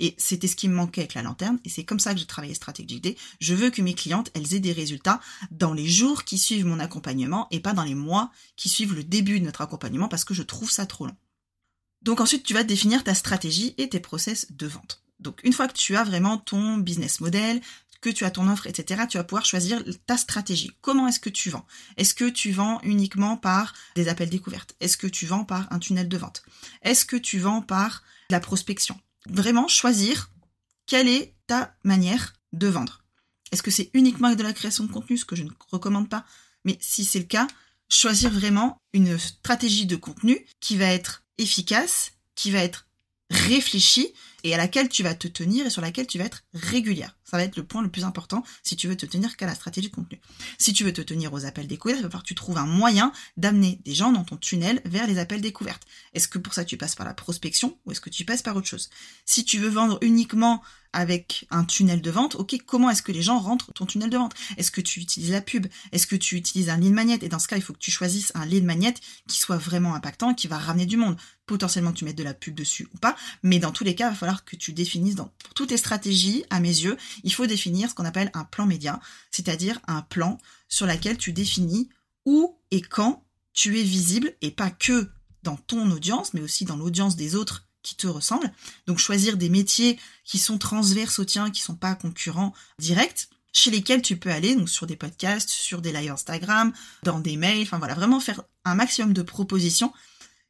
Et 0.00 0.16
c'était 0.18 0.48
ce 0.48 0.56
qui 0.56 0.68
me 0.68 0.74
manquait 0.74 1.02
avec 1.02 1.14
la 1.14 1.22
lanterne, 1.22 1.60
et 1.64 1.68
c'est 1.68 1.84
comme 1.84 2.00
ça 2.00 2.14
que 2.14 2.18
j'ai 2.18 2.26
travaillé 2.26 2.54
Strategic 2.54 3.00
Day. 3.00 3.16
Je 3.40 3.54
veux 3.54 3.70
que 3.70 3.80
mes 3.80 3.94
clientes, 3.94 4.30
elles 4.34 4.54
aient 4.54 4.60
des 4.60 4.72
résultats 4.72 5.20
dans 5.52 5.72
les 5.72 5.86
jours 5.86 6.24
qui 6.24 6.36
suivent 6.36 6.66
mon 6.66 6.80
accompagnement 6.80 7.46
et 7.52 7.60
pas 7.60 7.74
dans 7.74 7.84
les 7.84 7.94
mois 7.94 8.32
qui 8.56 8.68
suivent 8.68 8.94
le 8.94 9.04
début 9.04 9.38
de 9.38 9.44
notre 9.44 9.60
accompagnement 9.60 10.08
parce 10.08 10.24
que 10.24 10.34
je 10.34 10.42
trouve 10.42 10.70
ça 10.70 10.86
trop 10.86 11.06
long. 11.06 11.16
Donc 12.02 12.20
ensuite, 12.20 12.44
tu 12.44 12.54
vas 12.54 12.64
définir 12.64 13.04
ta 13.04 13.14
stratégie 13.14 13.74
et 13.78 13.88
tes 13.88 14.00
process 14.00 14.50
de 14.50 14.66
vente. 14.66 15.03
Donc 15.24 15.40
une 15.42 15.52
fois 15.52 15.66
que 15.66 15.72
tu 15.76 15.96
as 15.96 16.04
vraiment 16.04 16.38
ton 16.38 16.76
business 16.76 17.20
model, 17.20 17.60
que 18.00 18.10
tu 18.10 18.24
as 18.24 18.30
ton 18.30 18.48
offre, 18.48 18.66
etc., 18.66 19.04
tu 19.08 19.16
vas 19.16 19.24
pouvoir 19.24 19.46
choisir 19.46 19.82
ta 20.06 20.18
stratégie. 20.18 20.70
Comment 20.82 21.08
est-ce 21.08 21.18
que 21.18 21.30
tu 21.30 21.48
vends? 21.48 21.66
Est-ce 21.96 22.14
que 22.14 22.28
tu 22.28 22.52
vends 22.52 22.78
uniquement 22.82 23.38
par 23.38 23.72
des 23.94 24.08
appels 24.08 24.28
découvertes? 24.28 24.76
Est-ce 24.80 24.98
que 24.98 25.06
tu 25.06 25.24
vends 25.24 25.44
par 25.44 25.72
un 25.72 25.78
tunnel 25.78 26.06
de 26.06 26.18
vente? 26.18 26.42
Est-ce 26.82 27.06
que 27.06 27.16
tu 27.16 27.38
vends 27.38 27.62
par 27.62 28.02
la 28.28 28.40
prospection? 28.40 29.00
Vraiment 29.26 29.66
choisir 29.68 30.30
quelle 30.86 31.08
est 31.08 31.34
ta 31.46 31.74
manière 31.82 32.34
de 32.52 32.68
vendre. 32.68 33.02
Est-ce 33.50 33.62
que 33.62 33.70
c'est 33.70 33.90
uniquement 33.94 34.28
avec 34.28 34.38
de 34.38 34.44
la 34.44 34.52
création 34.52 34.84
de 34.84 34.92
contenu, 34.92 35.16
ce 35.16 35.24
que 35.24 35.36
je 35.36 35.44
ne 35.44 35.50
recommande 35.70 36.10
pas? 36.10 36.26
Mais 36.66 36.76
si 36.80 37.06
c'est 37.06 37.18
le 37.18 37.24
cas, 37.24 37.46
choisir 37.88 38.30
vraiment 38.30 38.82
une 38.92 39.18
stratégie 39.18 39.86
de 39.86 39.96
contenu 39.96 40.44
qui 40.60 40.76
va 40.76 40.86
être 40.86 41.22
efficace, 41.38 42.12
qui 42.34 42.50
va 42.50 42.58
être 42.58 42.86
réfléchie 43.30 44.12
et 44.44 44.54
à 44.54 44.58
laquelle 44.58 44.88
tu 44.88 45.02
vas 45.02 45.14
te 45.14 45.26
tenir 45.26 45.66
et 45.66 45.70
sur 45.70 45.82
laquelle 45.82 46.06
tu 46.06 46.18
vas 46.18 46.26
être 46.26 46.44
régulière. 46.52 47.16
Ça 47.24 47.36
va 47.36 47.44
être 47.44 47.56
le 47.56 47.64
point 47.64 47.82
le 47.82 47.90
plus 47.90 48.04
important 48.04 48.44
si 48.62 48.76
tu 48.76 48.88
veux 48.88 48.96
te 48.96 49.06
tenir 49.06 49.36
qu'à 49.36 49.46
la 49.46 49.54
stratégie 49.54 49.88
de 49.88 49.94
contenu. 49.94 50.20
Si 50.58 50.72
tu 50.72 50.84
veux 50.84 50.92
te 50.92 51.00
tenir 51.00 51.32
aux 51.32 51.44
appels 51.44 51.66
découvertes, 51.66 52.00
il 52.00 52.02
va 52.02 52.08
falloir 52.08 52.22
que 52.22 52.28
tu 52.28 52.34
trouves 52.34 52.58
un 52.58 52.66
moyen 52.66 53.12
d'amener 53.36 53.80
des 53.84 53.94
gens 53.94 54.12
dans 54.12 54.24
ton 54.24 54.36
tunnel 54.36 54.80
vers 54.84 55.06
les 55.06 55.18
appels 55.18 55.40
découvertes. 55.40 55.82
Est-ce 56.12 56.28
que 56.28 56.38
pour 56.38 56.54
ça 56.54 56.64
tu 56.64 56.76
passes 56.76 56.94
par 56.94 57.06
la 57.06 57.14
prospection 57.14 57.78
ou 57.84 57.92
est-ce 57.92 58.00
que 58.00 58.10
tu 58.10 58.24
passes 58.24 58.42
par 58.42 58.56
autre 58.56 58.68
chose? 58.68 58.90
Si 59.24 59.44
tu 59.44 59.58
veux 59.58 59.68
vendre 59.68 59.98
uniquement 60.02 60.62
avec 60.94 61.46
un 61.50 61.64
tunnel 61.64 62.00
de 62.00 62.10
vente, 62.10 62.36
ok, 62.36 62.56
comment 62.64 62.88
est-ce 62.88 63.02
que 63.02 63.10
les 63.10 63.20
gens 63.20 63.40
rentrent 63.40 63.72
ton 63.72 63.84
tunnel 63.84 64.10
de 64.10 64.16
vente? 64.16 64.32
Est-ce 64.56 64.70
que 64.70 64.80
tu 64.80 65.00
utilises 65.00 65.32
la 65.32 65.40
pub? 65.40 65.66
Est-ce 65.90 66.06
que 66.06 66.14
tu 66.14 66.36
utilises 66.36 66.70
un 66.70 66.78
lead 66.78 66.92
magnet? 66.92 67.18
Et 67.22 67.28
dans 67.28 67.40
ce 67.40 67.48
cas, 67.48 67.56
il 67.56 67.62
faut 67.62 67.72
que 67.72 67.78
tu 67.78 67.90
choisisses 67.90 68.30
un 68.34 68.46
lead 68.46 68.64
magnet 68.64 68.94
qui 69.26 69.38
soit 69.38 69.56
vraiment 69.56 69.94
impactant 69.94 70.34
qui 70.34 70.46
va 70.46 70.56
ramener 70.56 70.86
du 70.86 70.96
monde. 70.96 71.16
Potentiellement, 71.46 71.92
tu 71.92 72.04
mettes 72.04 72.16
de 72.16 72.22
la 72.22 72.32
pub 72.32 72.54
dessus 72.54 72.88
ou 72.94 72.98
pas, 72.98 73.16
mais 73.42 73.58
dans 73.58 73.72
tous 73.72 73.84
les 73.84 73.94
cas, 73.94 74.06
il 74.06 74.12
va 74.12 74.16
falloir 74.16 74.44
que 74.44 74.56
tu 74.56 74.72
définisses 74.72 75.16
dans 75.16 75.30
toutes 75.54 75.70
tes 75.70 75.76
stratégies, 75.76 76.44
à 76.48 76.60
mes 76.60 76.68
yeux, 76.68 76.96
il 77.22 77.32
faut 77.32 77.46
définir 77.46 77.90
ce 77.90 77.94
qu'on 77.94 78.04
appelle 78.04 78.30
un 78.34 78.44
plan 78.44 78.66
média, 78.66 79.00
c'est-à-dire 79.30 79.80
un 79.86 80.02
plan 80.02 80.38
sur 80.68 80.86
lequel 80.86 81.18
tu 81.18 81.32
définis 81.32 81.88
où 82.24 82.58
et 82.70 82.80
quand 82.80 83.24
tu 83.52 83.78
es 83.78 83.82
visible 83.82 84.34
et 84.40 84.50
pas 84.50 84.70
que 84.70 85.10
dans 85.42 85.56
ton 85.56 85.90
audience, 85.90 86.34
mais 86.34 86.40
aussi 86.40 86.64
dans 86.64 86.76
l'audience 86.76 87.16
des 87.16 87.36
autres 87.36 87.66
qui 87.82 87.94
te 87.96 88.06
ressemblent. 88.06 88.50
Donc 88.86 88.98
choisir 88.98 89.36
des 89.36 89.50
métiers 89.50 89.98
qui 90.24 90.38
sont 90.38 90.58
transverses 90.58 91.18
au 91.18 91.24
tien, 91.24 91.50
qui 91.50 91.60
sont 91.60 91.76
pas 91.76 91.94
concurrents 91.94 92.54
directs, 92.78 93.28
chez 93.52 93.70
lesquels 93.70 94.02
tu 94.02 94.16
peux 94.16 94.30
aller, 94.30 94.56
donc 94.56 94.68
sur 94.68 94.86
des 94.86 94.96
podcasts, 94.96 95.50
sur 95.50 95.80
des 95.80 95.92
lives 95.92 96.10
Instagram, 96.10 96.72
dans 97.04 97.20
des 97.20 97.36
mails, 97.36 97.62
enfin 97.62 97.78
voilà, 97.78 97.94
vraiment 97.94 98.18
faire 98.18 98.42
un 98.64 98.74
maximum 98.74 99.12
de 99.12 99.22
propositions 99.22 99.92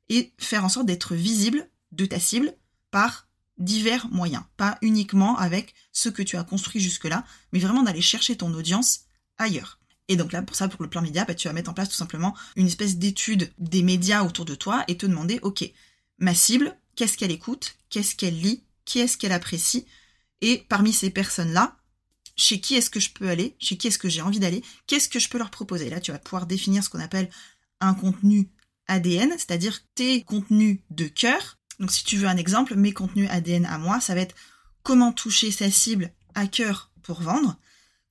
et 0.09 0.33
faire 0.39 0.65
en 0.65 0.69
sorte 0.69 0.87
d'être 0.87 1.15
visible 1.15 1.69
de 1.93 2.07
ta 2.07 2.19
cible 2.19 2.55
par 2.91 3.29
divers 3.59 4.09
moyens, 4.11 4.43
pas 4.57 4.79
uniquement 4.83 5.37
avec 5.39 5.75
ce 5.93 6.09
que 6.09 6.23
tu 6.23 6.37
as 6.37 6.45
construit 6.45 6.81
jusque-là, 6.81 7.25
mais 7.53 7.61
vraiment 7.61 7.83
d'aller 7.83 8.01
chercher 8.01 8.37
ton 8.37 8.53
audience 8.55 9.05
ailleurs. 9.39 9.79
Et 10.09 10.17
donc 10.17 10.33
là, 10.33 10.43
pour 10.43 10.57
ça, 10.57 10.69
pour 10.69 10.83
le 10.83 10.91
plan 10.91 11.03
média, 11.03 11.25
bah, 11.25 11.35
tu 11.35 11.49
vas 11.49 11.55
mettre 11.55 11.71
en 11.71 11.75
place 11.75 11.89
tout 11.89 11.95
simplement 11.95 12.37
une 12.57 12.67
espèce 12.67 12.97
d'étude 12.97 13.53
des 13.59 13.83
médias 13.83 14.23
autour 14.23 14.45
de 14.45 14.55
toi 14.55 14.85
et 14.89 14.97
te 14.97 15.07
demander, 15.07 15.39
ok, 15.43 15.65
ma 16.19 16.35
cible, 16.35 16.77
qu'est-ce 16.97 17.17
qu'elle 17.17 17.31
écoute, 17.31 17.77
qu'est-ce 17.89 18.15
qu'elle 18.15 18.39
lit, 18.39 18.65
qui 18.85 18.99
est-ce 18.99 19.17
qu'elle 19.17 19.33
apprécie, 19.33 19.87
et 20.41 20.59
parmi 20.69 20.93
ces 20.93 21.11
personnes-là, 21.11 21.77
chez 22.37 22.61
qui 22.61 22.75
est-ce 22.75 22.91
que 22.91 23.01
je 23.01 23.11
peux 23.11 23.29
aller, 23.29 23.57
chez 23.59 23.77
qui 23.77 23.87
est-ce 23.87 23.99
que 23.99 24.09
j'ai 24.09 24.21
envie 24.21 24.41
d'aller, 24.41 24.63
qu'est-ce 24.87 25.09
que 25.09 25.19
je 25.19 25.29
peux 25.29 25.39
leur 25.39 25.51
proposer? 25.51 25.89
Là, 25.89 26.01
tu 26.01 26.13
vas 26.13 26.19
pouvoir 26.19 26.47
définir 26.47 26.85
ce 26.85 26.91
qu'on 26.91 27.01
appelle 27.01 27.31
un 27.81 27.95
contenu 27.95 28.51
ADN, 28.87 29.31
c'est-à-dire 29.31 29.81
tes 29.95 30.23
contenus 30.23 30.81
de 30.91 31.07
cœur. 31.07 31.59
Donc 31.81 31.91
si 31.91 32.05
tu 32.05 32.17
veux 32.17 32.29
un 32.29 32.37
exemple, 32.37 32.75
mes 32.77 32.93
contenus 32.93 33.29
ADN 33.31 33.67
à 33.67 33.79
moi, 33.79 34.01
ça 34.01 34.15
va 34.15 34.21
être 34.21 34.35
comment 34.83 35.13
toucher 35.13 35.51
sa 35.51 35.71
cible 35.71 36.13
à 36.35 36.47
cœur 36.47 36.91
pour 37.03 37.21
vendre, 37.21 37.59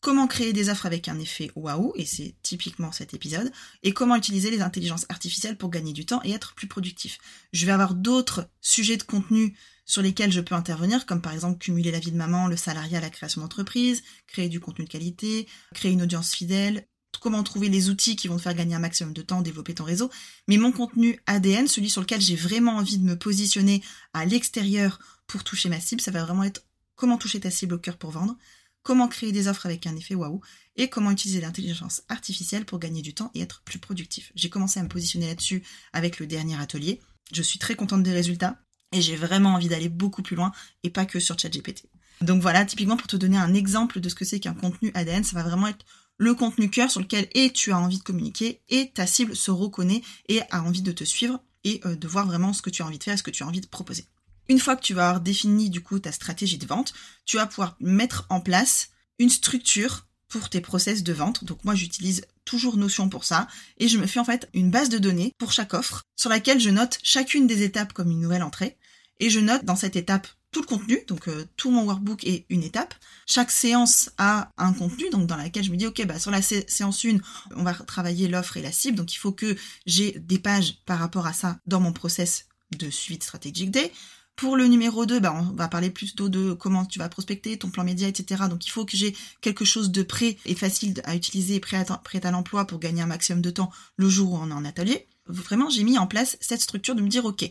comment 0.02 0.28
créer 0.28 0.54
des 0.54 0.70
offres 0.70 0.86
avec 0.86 1.08
un 1.08 1.20
effet 1.20 1.52
waouh, 1.56 1.94
et 1.96 2.06
c'est 2.06 2.36
typiquement 2.42 2.92
cet 2.92 3.14
épisode, 3.14 3.52
et 3.84 3.94
comment 3.94 4.16
utiliser 4.16 4.52
les 4.52 4.62
intelligences 4.62 5.06
artificielles 5.10 5.58
pour 5.58 5.70
gagner 5.70 5.94
du 5.94 6.06
temps 6.06 6.22
et 6.24 6.32
être 6.32 6.54
plus 6.56 6.68
productif. 6.68 7.18
Je 7.54 7.66
vais 7.66 7.72
avoir 7.72 7.94
d'autres 7.94 8.50
sujets 8.60 8.98
de 8.98 9.04
contenu 9.04 9.58
sur 9.86 10.02
lesquels 10.02 10.32
je 10.32 10.42
peux 10.42 10.56
intervenir, 10.56 11.06
comme 11.06 11.22
par 11.22 11.34
exemple 11.34 11.58
cumuler 11.58 11.92
la 11.92 12.00
vie 12.00 12.12
de 12.12 12.18
maman, 12.18 12.48
le 12.48 12.58
salariat, 12.58 13.02
la 13.02 13.10
création 13.10 13.42
d'entreprise, 13.42 14.04
créer 14.28 14.50
du 14.50 14.60
contenu 14.60 14.86
de 14.86 14.90
qualité, 14.90 15.48
créer 15.74 15.92
une 15.92 16.02
audience 16.02 16.34
fidèle, 16.34 16.88
comment 17.20 17.44
trouver 17.44 17.70
les 17.70 17.90
outils 17.90 18.16
qui 18.16 18.28
vont 18.28 18.38
te 18.38 18.42
faire 18.42 18.54
gagner 18.54 18.76
un 18.76 18.80
maximum 18.80 19.14
de 19.14 19.22
temps, 19.22 19.42
développer 19.42 19.74
ton 19.74 19.84
réseau. 19.84 20.10
Mais 20.48 20.58
mon 20.58 20.72
contenu 20.72 21.20
ADN, 21.26 21.68
celui 21.68 21.90
sur 21.90 22.02
lequel 22.02 22.22
j'ai 22.22 22.36
vraiment 22.36 22.78
envie 22.78 22.98
de 22.98 23.04
me 23.04 23.18
positionner 23.18 23.82
à 24.14 24.26
l'extérieur 24.26 25.00
pour 25.28 25.44
toucher 25.44 25.70
ma 25.70 25.80
cible, 25.80 26.02
ça 26.02 26.12
va 26.12 26.24
vraiment 26.24 26.44
être 26.44 26.64
comment 26.96 27.18
toucher 27.18 27.40
ta 27.40 27.52
cible 27.52 27.76
au 27.76 27.80
cœur 27.80 27.98
pour 27.98 28.12
vendre, 28.12 28.38
comment 28.84 29.08
créer 29.08 29.32
des 29.32 29.48
offres 29.48 29.66
avec 29.66 29.88
un 29.88 29.96
effet 29.96 30.16
waouh, 30.16 30.42
et 30.76 30.90
comment 30.90 31.12
utiliser 31.12 31.42
l'intelligence 31.42 32.04
artificielle 32.10 32.66
pour 32.66 32.80
gagner 32.80 33.02
du 33.02 33.14
temps 33.14 33.32
et 33.34 33.42
être 33.42 33.62
plus 33.64 33.80
productif. 33.80 34.32
J'ai 34.36 34.50
commencé 34.50 34.80
à 34.80 34.84
me 34.84 34.90
positionner 34.90 35.28
là-dessus 35.28 35.64
avec 35.94 36.20
le 36.20 36.28
dernier 36.28 36.60
atelier. 36.60 37.00
Je 37.34 37.42
suis 37.42 37.60
très 37.60 37.76
contente 37.76 38.04
des 38.04 38.12
résultats 38.12 38.60
et 38.92 39.02
j'ai 39.02 39.16
vraiment 39.16 39.54
envie 39.54 39.70
d'aller 39.70 39.90
beaucoup 39.90 40.22
plus 40.22 40.36
loin 40.36 40.52
et 40.84 40.90
pas 40.90 41.06
que 41.06 41.20
sur 41.20 41.38
ChatGPT. 41.38 41.86
Donc 42.22 42.42
voilà, 42.42 42.64
typiquement 42.66 42.98
pour 42.98 43.08
te 43.08 43.18
donner 43.18 43.38
un 43.38 43.54
exemple 43.54 44.00
de 44.00 44.10
ce 44.10 44.16
que 44.16 44.26
c'est 44.26 44.40
qu'un 44.40 44.54
contenu 44.54 44.92
ADN, 44.94 45.24
ça 45.24 45.36
va 45.36 45.44
vraiment 45.44 45.68
être 45.68 45.86
le 46.18 46.34
contenu 46.34 46.70
cœur 46.70 46.92
sur 46.92 47.02
lequel 47.02 47.28
et 47.34 47.52
tu 47.52 47.72
as 47.72 47.80
envie 47.80 47.98
de 47.98 48.04
communiquer 48.04 48.62
et 48.70 48.92
ta 48.92 49.08
cible 49.08 49.36
se 49.36 49.52
reconnaît 49.52 50.02
et 50.30 50.42
a 50.52 50.62
envie 50.62 50.82
de 50.82 50.92
te 50.92 51.04
suivre 51.04 51.40
et 51.64 51.82
euh, 51.86 51.96
de 51.96 52.08
voir 52.08 52.26
vraiment 52.26 52.54
ce 52.54 52.62
que 52.62 52.70
tu 52.70 52.82
as 52.82 52.86
envie 52.86 53.00
de 53.00 53.04
faire, 53.04 53.18
ce 53.18 53.24
que 53.24 53.32
tu 53.32 53.44
as 53.44 53.48
envie 53.48 53.62
de 53.62 53.68
proposer. 53.68 54.06
Une 54.50 54.60
fois 54.60 54.76
que 54.76 54.84
tu 54.84 54.94
vas 54.94 55.10
avoir 55.10 55.22
défini 55.22 55.70
du 55.70 55.82
coup 55.82 56.00
ta 56.00 56.12
stratégie 56.12 56.58
de 56.58 56.66
vente, 56.66 56.94
tu 57.26 57.38
vas 57.38 57.46
pouvoir 57.46 57.76
mettre 57.80 58.26
en 58.30 58.42
place 58.42 58.90
une 59.20 59.30
structure 59.30 60.08
pour 60.28 60.50
tes 60.50 60.62
process 60.62 61.04
de 61.04 61.14
vente. 61.14 61.44
Donc 61.44 61.64
moi 61.64 61.76
j'utilise 61.76 62.26
toujours 62.44 62.76
Notion 62.78 63.08
pour 63.08 63.24
ça 63.24 63.48
et 63.78 63.88
je 63.88 63.98
me 63.98 64.08
fais 64.08 64.20
en 64.20 64.26
fait 64.26 64.50
une 64.54 64.72
base 64.72 64.90
de 64.90 64.98
données 64.98 65.34
pour 65.38 65.52
chaque 65.52 65.74
offre 65.74 66.04
sur 66.16 66.30
laquelle 66.30 66.60
je 66.60 66.70
note 66.70 67.00
chacune 67.04 67.48
des 67.48 67.64
étapes 67.64 67.94
comme 67.94 68.12
une 68.12 68.20
nouvelle 68.20 68.44
entrée 68.44 68.78
et 69.20 69.30
je 69.30 69.40
note 69.40 69.64
dans 69.64 69.76
cette 69.76 69.96
étape 69.96 70.28
tout 70.54 70.62
le 70.62 70.68
contenu, 70.68 71.00
donc 71.08 71.28
euh, 71.28 71.46
tout 71.58 71.72
mon 71.72 71.84
workbook 71.84 72.24
est 72.24 72.46
une 72.50 72.64
étape. 72.64 72.94
Chaque 73.26 73.52
séance 73.52 74.12
a 74.18 74.52
un 74.58 74.72
contenu, 74.72 75.10
donc 75.10 75.28
dans 75.28 75.36
laquelle 75.36 75.64
je 75.64 75.72
me 75.72 75.76
dis, 75.76 75.88
ok, 75.88 76.06
bah 76.06 76.20
sur 76.20 76.32
la 76.32 76.42
séance 76.42 77.04
1, 77.04 77.18
on 77.56 77.64
va 77.64 77.74
travailler 77.74 78.30
l'offre 78.30 78.56
et 78.56 78.62
la 78.62 78.72
cible, 78.72 78.98
donc 78.98 79.14
il 79.14 79.18
faut 79.18 79.32
que 79.34 79.58
j'ai 79.86 80.12
des 80.12 80.40
pages 80.40 80.78
par 80.86 81.00
rapport 81.00 81.28
à 81.28 81.34
ça 81.34 81.60
dans 81.66 81.82
mon 81.82 81.92
process 81.92 82.46
de 82.78 82.90
suite 82.90 83.24
stratégique 83.24 83.72
D. 83.72 83.92
Pour 84.36 84.58
le 84.58 84.66
numéro 84.66 85.06
2, 85.06 85.20
bah, 85.20 85.34
on 85.36 85.56
va 85.56 85.68
parler 85.68 85.92
plus 85.92 86.16
de 86.16 86.54
comment 86.54 86.86
tu 86.86 86.98
vas 86.98 87.08
prospecter, 87.08 87.58
ton 87.58 87.70
plan 87.70 87.84
média, 87.84 88.08
etc. 88.08 88.44
Donc 88.50 88.66
il 88.66 88.70
faut 88.70 88.84
que 88.84 88.98
j'ai 88.98 89.16
quelque 89.42 89.64
chose 89.64 89.92
de 89.92 90.02
prêt 90.02 90.38
et 90.46 90.56
facile 90.56 91.02
à 91.04 91.16
utiliser, 91.16 91.60
prêt 91.60 91.86
prêt 92.04 92.26
à 92.26 92.32
l'emploi 92.32 92.66
pour 92.66 92.80
gagner 92.80 93.04
un 93.04 93.08
maximum 93.08 93.42
de 93.42 93.52
temps 93.52 93.72
le 93.96 94.10
jour 94.10 94.34
où 94.34 94.38
on 94.38 94.50
est 94.50 94.54
en 94.54 94.66
atelier. 94.66 95.08
Vraiment, 95.28 95.70
j'ai 95.70 95.84
mis 95.84 95.98
en 95.98 96.08
place 96.08 96.38
cette 96.42 96.62
structure 96.62 96.96
de 96.96 97.02
me 97.02 97.10
dire, 97.10 97.26
ok, 97.26 97.50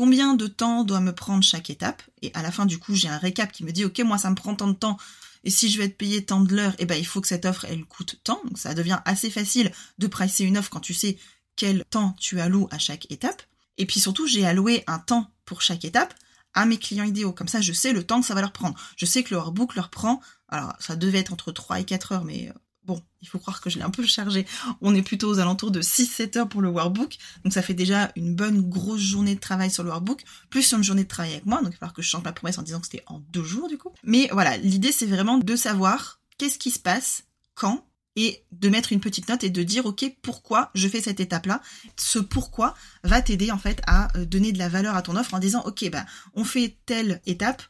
combien 0.00 0.32
de 0.32 0.46
temps 0.46 0.82
doit 0.82 1.00
me 1.00 1.14
prendre 1.14 1.44
chaque 1.44 1.68
étape. 1.68 2.02
Et 2.22 2.30
à 2.32 2.40
la 2.40 2.50
fin, 2.50 2.64
du 2.64 2.78
coup, 2.78 2.94
j'ai 2.94 3.08
un 3.08 3.18
récap 3.18 3.52
qui 3.52 3.64
me 3.64 3.70
dit, 3.70 3.84
OK, 3.84 3.98
moi, 3.98 4.16
ça 4.16 4.30
me 4.30 4.34
prend 4.34 4.54
tant 4.54 4.68
de 4.68 4.72
temps. 4.72 4.96
Et 5.44 5.50
si 5.50 5.68
je 5.68 5.76
vais 5.76 5.84
être 5.84 5.98
payé 5.98 6.24
tant 6.24 6.40
de 6.40 6.56
l'heure, 6.56 6.74
eh 6.78 6.86
ben, 6.86 6.94
il 6.94 7.04
faut 7.04 7.20
que 7.20 7.28
cette 7.28 7.44
offre, 7.44 7.66
elle 7.66 7.84
coûte 7.84 8.18
tant. 8.24 8.40
Donc, 8.46 8.56
ça 8.56 8.72
devient 8.72 9.00
assez 9.04 9.28
facile 9.28 9.70
de 9.98 10.06
pricer 10.06 10.44
une 10.44 10.56
offre 10.56 10.70
quand 10.70 10.80
tu 10.80 10.94
sais 10.94 11.18
quel 11.54 11.84
temps 11.90 12.16
tu 12.18 12.40
alloues 12.40 12.66
à 12.70 12.78
chaque 12.78 13.10
étape. 13.10 13.42
Et 13.76 13.84
puis 13.84 14.00
surtout, 14.00 14.26
j'ai 14.26 14.46
alloué 14.46 14.84
un 14.86 15.00
temps 15.00 15.30
pour 15.44 15.60
chaque 15.60 15.84
étape 15.84 16.14
à 16.54 16.64
mes 16.64 16.78
clients 16.78 17.04
idéaux. 17.04 17.32
Comme 17.32 17.48
ça, 17.48 17.60
je 17.60 17.74
sais 17.74 17.92
le 17.92 18.02
temps 18.02 18.22
que 18.22 18.26
ça 18.26 18.32
va 18.32 18.40
leur 18.40 18.52
prendre. 18.52 18.80
Je 18.96 19.04
sais 19.04 19.22
que 19.22 19.34
leur 19.34 19.52
book 19.52 19.74
leur 19.74 19.90
prend, 19.90 20.22
alors 20.48 20.72
ça 20.80 20.96
devait 20.96 21.18
être 21.18 21.34
entre 21.34 21.52
3 21.52 21.80
et 21.80 21.84
4 21.84 22.12
heures, 22.12 22.24
mais 22.24 22.50
Bon, 22.84 23.02
il 23.20 23.28
faut 23.28 23.38
croire 23.38 23.60
que 23.60 23.68
je 23.68 23.76
l'ai 23.76 23.84
un 23.84 23.90
peu 23.90 24.04
chargé. 24.04 24.46
On 24.80 24.94
est 24.94 25.02
plutôt 25.02 25.28
aux 25.28 25.38
alentours 25.38 25.70
de 25.70 25.82
6-7 25.82 26.38
heures 26.38 26.48
pour 26.48 26.62
le 26.62 26.68
workbook. 26.68 27.18
Donc 27.44 27.52
ça 27.52 27.62
fait 27.62 27.74
déjà 27.74 28.10
une 28.16 28.34
bonne 28.34 28.62
grosse 28.62 29.00
journée 29.00 29.34
de 29.34 29.40
travail 29.40 29.70
sur 29.70 29.82
le 29.82 29.90
workbook, 29.90 30.24
plus 30.48 30.72
une 30.72 30.82
journée 30.82 31.04
de 31.04 31.08
travail 31.08 31.32
avec 31.32 31.46
moi. 31.46 31.58
Donc 31.58 31.68
il 31.68 31.72
va 31.72 31.78
falloir 31.78 31.94
que 31.94 32.02
je 32.02 32.08
change 32.08 32.24
ma 32.24 32.32
promesse 32.32 32.58
en 32.58 32.62
disant 32.62 32.80
que 32.80 32.86
c'était 32.86 33.04
en 33.06 33.20
deux 33.30 33.44
jours 33.44 33.68
du 33.68 33.78
coup. 33.78 33.92
Mais 34.02 34.28
voilà, 34.32 34.56
l'idée 34.56 34.92
c'est 34.92 35.06
vraiment 35.06 35.38
de 35.38 35.56
savoir 35.56 36.20
qu'est-ce 36.38 36.58
qui 36.58 36.70
se 36.70 36.78
passe, 36.78 37.24
quand, 37.54 37.84
et 38.16 38.44
de 38.52 38.68
mettre 38.68 38.92
une 38.92 39.00
petite 39.00 39.28
note 39.28 39.44
et 39.44 39.50
de 39.50 39.62
dire 39.62 39.86
ok 39.86 40.04
pourquoi 40.22 40.70
je 40.74 40.88
fais 40.88 41.00
cette 41.00 41.20
étape 41.20 41.46
là 41.46 41.60
ce 41.96 42.18
pourquoi 42.18 42.74
va 43.04 43.22
t'aider 43.22 43.50
en 43.50 43.58
fait 43.58 43.80
à 43.86 44.16
euh, 44.16 44.24
donner 44.24 44.52
de 44.52 44.58
la 44.58 44.68
valeur 44.68 44.96
à 44.96 45.02
ton 45.02 45.16
offre 45.16 45.34
en 45.34 45.38
disant 45.38 45.62
ok 45.64 45.88
ben 45.90 46.04
on 46.34 46.44
fait 46.44 46.76
telle 46.86 47.20
étape 47.26 47.62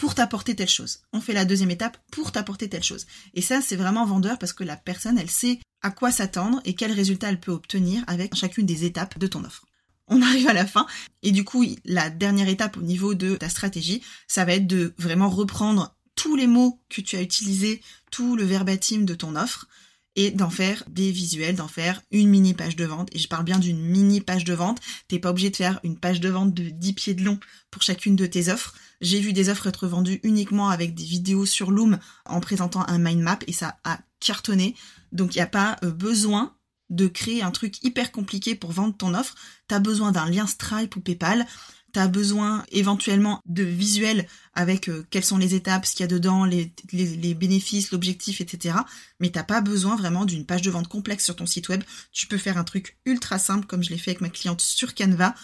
pour 0.00 0.14
t'apporter 0.14 0.56
telle 0.56 0.70
chose. 0.70 1.00
On 1.12 1.20
fait 1.20 1.34
la 1.34 1.44
deuxième 1.44 1.70
étape 1.70 1.98
pour 2.10 2.32
t'apporter 2.32 2.70
telle 2.70 2.82
chose. 2.82 3.06
Et 3.34 3.42
ça, 3.42 3.60
c'est 3.60 3.76
vraiment 3.76 4.06
vendeur 4.06 4.38
parce 4.38 4.54
que 4.54 4.64
la 4.64 4.78
personne, 4.78 5.18
elle 5.18 5.28
sait 5.28 5.60
à 5.82 5.90
quoi 5.90 6.10
s'attendre 6.10 6.62
et 6.64 6.74
quel 6.74 6.90
résultat 6.90 7.28
elle 7.28 7.38
peut 7.38 7.52
obtenir 7.52 8.02
avec 8.06 8.34
chacune 8.34 8.64
des 8.64 8.86
étapes 8.86 9.18
de 9.18 9.26
ton 9.26 9.44
offre. 9.44 9.66
On 10.08 10.22
arrive 10.22 10.48
à 10.48 10.54
la 10.54 10.64
fin 10.64 10.86
et 11.22 11.32
du 11.32 11.44
coup, 11.44 11.66
la 11.84 12.08
dernière 12.08 12.48
étape 12.48 12.78
au 12.78 12.80
niveau 12.80 13.12
de 13.12 13.36
ta 13.36 13.50
stratégie, 13.50 14.00
ça 14.26 14.46
va 14.46 14.54
être 14.54 14.66
de 14.66 14.94
vraiment 14.96 15.28
reprendre 15.28 15.94
tous 16.14 16.34
les 16.34 16.46
mots 16.46 16.80
que 16.88 17.02
tu 17.02 17.16
as 17.16 17.22
utilisés, 17.22 17.82
tout 18.10 18.36
le 18.36 18.44
verbatim 18.44 19.04
de 19.04 19.14
ton 19.14 19.36
offre 19.36 19.68
et 20.16 20.30
d'en 20.30 20.50
faire 20.50 20.82
des 20.88 21.10
visuels, 21.10 21.56
d'en 21.56 21.68
faire 21.68 22.02
une 22.10 22.28
mini 22.28 22.54
page 22.54 22.76
de 22.76 22.84
vente. 22.84 23.08
Et 23.12 23.18
je 23.18 23.28
parle 23.28 23.44
bien 23.44 23.58
d'une 23.58 23.80
mini 23.80 24.20
page 24.20 24.44
de 24.44 24.54
vente. 24.54 24.80
T'es 25.08 25.18
pas 25.18 25.30
obligé 25.30 25.50
de 25.50 25.56
faire 25.56 25.80
une 25.84 25.98
page 25.98 26.20
de 26.20 26.28
vente 26.28 26.52
de 26.52 26.68
10 26.70 26.92
pieds 26.94 27.14
de 27.14 27.22
long 27.22 27.38
pour 27.70 27.82
chacune 27.82 28.16
de 28.16 28.26
tes 28.26 28.48
offres. 28.50 28.74
J'ai 29.00 29.20
vu 29.20 29.32
des 29.32 29.48
offres 29.48 29.68
être 29.68 29.86
vendues 29.86 30.20
uniquement 30.22 30.68
avec 30.68 30.94
des 30.94 31.04
vidéos 31.04 31.46
sur 31.46 31.70
Loom 31.70 31.98
en 32.26 32.40
présentant 32.40 32.84
un 32.86 32.98
mind 32.98 33.22
map 33.22 33.38
et 33.46 33.52
ça 33.52 33.78
a 33.84 34.00
cartonné. 34.18 34.74
Donc 35.12 35.34
il 35.34 35.38
n'y 35.38 35.42
a 35.42 35.46
pas 35.46 35.76
euh, 35.84 35.90
besoin 35.90 36.54
de 36.90 37.06
créer 37.06 37.42
un 37.42 37.52
truc 37.52 37.82
hyper 37.84 38.10
compliqué 38.10 38.54
pour 38.54 38.72
vendre 38.72 38.96
ton 38.96 39.14
offre. 39.14 39.36
T'as 39.68 39.78
besoin 39.78 40.12
d'un 40.12 40.28
lien 40.28 40.46
Stripe 40.46 40.96
ou 40.96 41.00
PayPal 41.00 41.46
tu 41.92 41.98
as 41.98 42.08
besoin 42.08 42.64
éventuellement 42.70 43.40
de 43.46 43.62
visuels 43.62 44.26
avec 44.54 44.88
euh, 44.88 45.06
quelles 45.10 45.24
sont 45.24 45.38
les 45.38 45.54
étapes, 45.54 45.86
ce 45.86 45.92
qu'il 45.92 46.00
y 46.00 46.04
a 46.04 46.08
dedans, 46.08 46.44
les, 46.44 46.72
les, 46.92 47.34
bénéfices, 47.34 47.90
l'objectif, 47.90 48.40
etc. 48.40 48.76
Mais 49.20 49.30
t'as 49.30 49.44
pas 49.44 49.60
besoin 49.60 49.96
vraiment 49.96 50.24
d'une 50.24 50.46
page 50.46 50.62
de 50.62 50.70
vente 50.70 50.88
complexe 50.88 51.24
sur 51.24 51.36
ton 51.36 51.46
site 51.46 51.68
web. 51.68 51.82
Tu 52.12 52.26
peux 52.26 52.38
faire 52.38 52.58
un 52.58 52.64
truc 52.64 52.98
ultra 53.04 53.38
simple 53.38 53.66
comme 53.66 53.82
je 53.82 53.90
l'ai 53.90 53.98
fait 53.98 54.12
avec 54.12 54.20
ma 54.20 54.30
cliente 54.30 54.60
sur 54.60 54.94
Canva, 54.94 55.34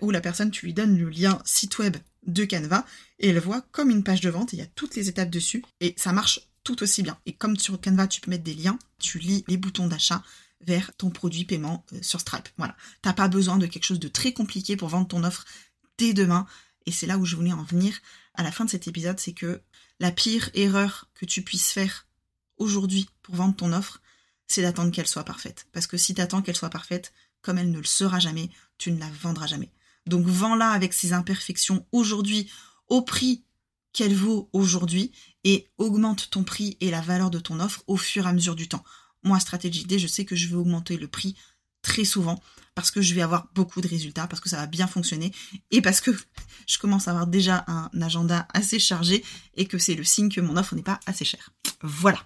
où 0.00 0.10
la 0.10 0.20
personne, 0.20 0.50
tu 0.50 0.66
lui 0.66 0.74
donnes 0.74 0.96
le 0.96 1.08
lien 1.08 1.40
site 1.44 1.78
web 1.78 1.96
de 2.26 2.44
Canva 2.44 2.84
et 3.18 3.28
elle 3.28 3.38
voit 3.38 3.62
comme 3.72 3.90
une 3.90 4.04
page 4.04 4.20
de 4.20 4.30
vente, 4.30 4.52
il 4.52 4.58
y 4.58 4.62
a 4.62 4.66
toutes 4.66 4.96
les 4.96 5.08
étapes 5.08 5.30
dessus 5.30 5.64
et 5.80 5.94
ça 5.96 6.12
marche 6.12 6.40
tout 6.62 6.82
aussi 6.82 7.02
bien. 7.02 7.18
Et 7.26 7.32
comme 7.32 7.56
sur 7.56 7.80
Canva, 7.80 8.06
tu 8.06 8.20
peux 8.20 8.30
mettre 8.30 8.44
des 8.44 8.54
liens, 8.54 8.78
tu 8.98 9.18
lis 9.18 9.44
les 9.48 9.56
boutons 9.56 9.86
d'achat 9.86 10.22
vers 10.60 10.92
ton 10.96 11.10
produit 11.10 11.44
paiement 11.44 11.84
euh, 11.92 11.98
sur 12.02 12.20
Stripe. 12.20 12.48
Voilà. 12.56 12.76
T'as 13.02 13.12
pas 13.12 13.28
besoin 13.28 13.58
de 13.58 13.66
quelque 13.66 13.84
chose 13.84 14.00
de 14.00 14.08
très 14.08 14.32
compliqué 14.32 14.76
pour 14.76 14.88
vendre 14.88 15.08
ton 15.08 15.24
offre 15.24 15.44
dès 15.98 16.14
demain. 16.14 16.46
Et 16.86 16.92
c'est 16.92 17.06
là 17.06 17.18
où 17.18 17.24
je 17.24 17.36
voulais 17.36 17.52
en 17.52 17.62
venir 17.62 18.00
à 18.38 18.42
la 18.42 18.52
fin 18.52 18.64
de 18.64 18.70
cet 18.70 18.86
épisode, 18.86 19.18
c'est 19.18 19.32
que 19.32 19.60
la 19.98 20.12
pire 20.12 20.48
erreur 20.54 21.10
que 21.14 21.26
tu 21.26 21.42
puisses 21.42 21.70
faire 21.70 22.06
aujourd'hui 22.56 23.08
pour 23.22 23.34
vendre 23.34 23.56
ton 23.56 23.72
offre, 23.72 24.00
c'est 24.46 24.62
d'attendre 24.62 24.92
qu'elle 24.92 25.08
soit 25.08 25.24
parfaite. 25.24 25.66
Parce 25.72 25.88
que 25.88 25.96
si 25.96 26.14
tu 26.14 26.20
attends 26.20 26.40
qu'elle 26.40 26.56
soit 26.56 26.70
parfaite, 26.70 27.12
comme 27.42 27.58
elle 27.58 27.70
ne 27.70 27.78
le 27.78 27.84
sera 27.84 28.20
jamais, 28.20 28.48
tu 28.78 28.92
ne 28.92 29.00
la 29.00 29.10
vendras 29.10 29.48
jamais. 29.48 29.72
Donc 30.06 30.24
vends-la 30.24 30.70
avec 30.70 30.94
ses 30.94 31.12
imperfections 31.12 31.84
aujourd'hui 31.92 32.50
au 32.86 33.02
prix 33.02 33.44
qu'elle 33.92 34.14
vaut 34.14 34.48
aujourd'hui 34.52 35.12
et 35.42 35.68
augmente 35.78 36.30
ton 36.30 36.44
prix 36.44 36.76
et 36.80 36.90
la 36.90 37.00
valeur 37.00 37.30
de 37.30 37.40
ton 37.40 37.58
offre 37.58 37.82
au 37.88 37.96
fur 37.96 38.26
et 38.26 38.28
à 38.28 38.32
mesure 38.32 38.54
du 38.54 38.68
temps. 38.68 38.84
Moi, 39.24 39.40
stratégie 39.40 39.84
D, 39.84 39.98
je 39.98 40.06
sais 40.06 40.24
que 40.24 40.36
je 40.36 40.46
vais 40.46 40.54
augmenter 40.54 40.96
le 40.96 41.08
prix 41.08 41.36
très 41.88 42.04
souvent 42.04 42.38
parce 42.74 42.90
que 42.92 43.00
je 43.00 43.14
vais 43.14 43.22
avoir 43.22 43.48
beaucoup 43.54 43.80
de 43.80 43.88
résultats, 43.88 44.28
parce 44.28 44.40
que 44.40 44.48
ça 44.48 44.58
va 44.58 44.66
bien 44.66 44.86
fonctionner 44.86 45.32
et 45.72 45.82
parce 45.82 46.00
que 46.00 46.12
je 46.66 46.78
commence 46.78 47.08
à 47.08 47.12
avoir 47.12 47.26
déjà 47.26 47.64
un 47.66 47.90
agenda 48.00 48.46
assez 48.52 48.78
chargé 48.78 49.24
et 49.56 49.66
que 49.66 49.78
c'est 49.78 49.94
le 49.94 50.04
signe 50.04 50.28
que 50.28 50.40
mon 50.40 50.56
offre 50.56 50.76
n'est 50.76 50.82
pas 50.82 51.00
assez 51.06 51.24
chère. 51.24 51.50
Voilà. 51.82 52.22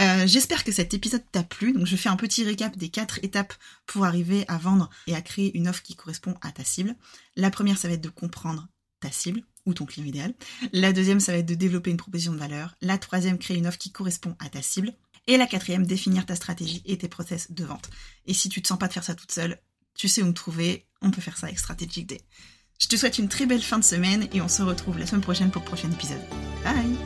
Euh, 0.00 0.26
j'espère 0.26 0.64
que 0.64 0.72
cet 0.72 0.94
épisode 0.94 1.22
t'a 1.30 1.44
plu. 1.44 1.72
Donc 1.72 1.86
je 1.86 1.96
fais 1.96 2.08
un 2.08 2.16
petit 2.16 2.44
récap 2.44 2.76
des 2.76 2.88
quatre 2.88 3.18
étapes 3.22 3.54
pour 3.86 4.04
arriver 4.04 4.44
à 4.48 4.58
vendre 4.58 4.90
et 5.06 5.14
à 5.14 5.22
créer 5.22 5.56
une 5.56 5.68
offre 5.68 5.82
qui 5.82 5.94
correspond 5.94 6.34
à 6.42 6.50
ta 6.50 6.64
cible. 6.64 6.96
La 7.36 7.50
première, 7.50 7.78
ça 7.78 7.88
va 7.88 7.94
être 7.94 8.02
de 8.02 8.08
comprendre 8.08 8.68
ta 9.00 9.10
cible 9.10 9.42
ou 9.64 9.74
ton 9.74 9.86
client 9.86 10.06
idéal. 10.06 10.34
La 10.72 10.92
deuxième, 10.92 11.20
ça 11.20 11.32
va 11.32 11.38
être 11.38 11.46
de 11.46 11.54
développer 11.54 11.90
une 11.90 11.96
proposition 11.96 12.32
de 12.32 12.38
valeur. 12.38 12.74
La 12.82 12.98
troisième, 12.98 13.38
créer 13.38 13.58
une 13.58 13.66
offre 13.66 13.78
qui 13.78 13.92
correspond 13.92 14.36
à 14.40 14.48
ta 14.48 14.60
cible. 14.60 14.92
Et 15.26 15.36
la 15.36 15.46
quatrième, 15.46 15.86
définir 15.86 16.26
ta 16.26 16.34
stratégie 16.34 16.82
et 16.84 16.98
tes 16.98 17.08
process 17.08 17.52
de 17.52 17.64
vente. 17.64 17.90
Et 18.26 18.34
si 18.34 18.48
tu 18.48 18.60
te 18.60 18.68
sens 18.68 18.78
pas 18.78 18.88
de 18.88 18.92
faire 18.92 19.04
ça 19.04 19.14
toute 19.14 19.32
seule, 19.32 19.60
tu 19.94 20.08
sais 20.08 20.22
où 20.22 20.26
me 20.26 20.32
trouver, 20.32 20.88
on 21.00 21.10
peut 21.10 21.20
faire 21.20 21.38
ça 21.38 21.46
avec 21.46 21.58
Strategic 21.58 22.06
Day. 22.06 22.20
Je 22.80 22.88
te 22.88 22.96
souhaite 22.96 23.18
une 23.18 23.28
très 23.28 23.46
belle 23.46 23.62
fin 23.62 23.78
de 23.78 23.84
semaine 23.84 24.28
et 24.32 24.40
on 24.40 24.48
se 24.48 24.62
retrouve 24.62 24.98
la 24.98 25.06
semaine 25.06 25.22
prochaine 25.22 25.50
pour 25.50 25.62
le 25.62 25.66
prochain 25.66 25.90
épisode. 25.90 26.22
Bye 26.64 26.96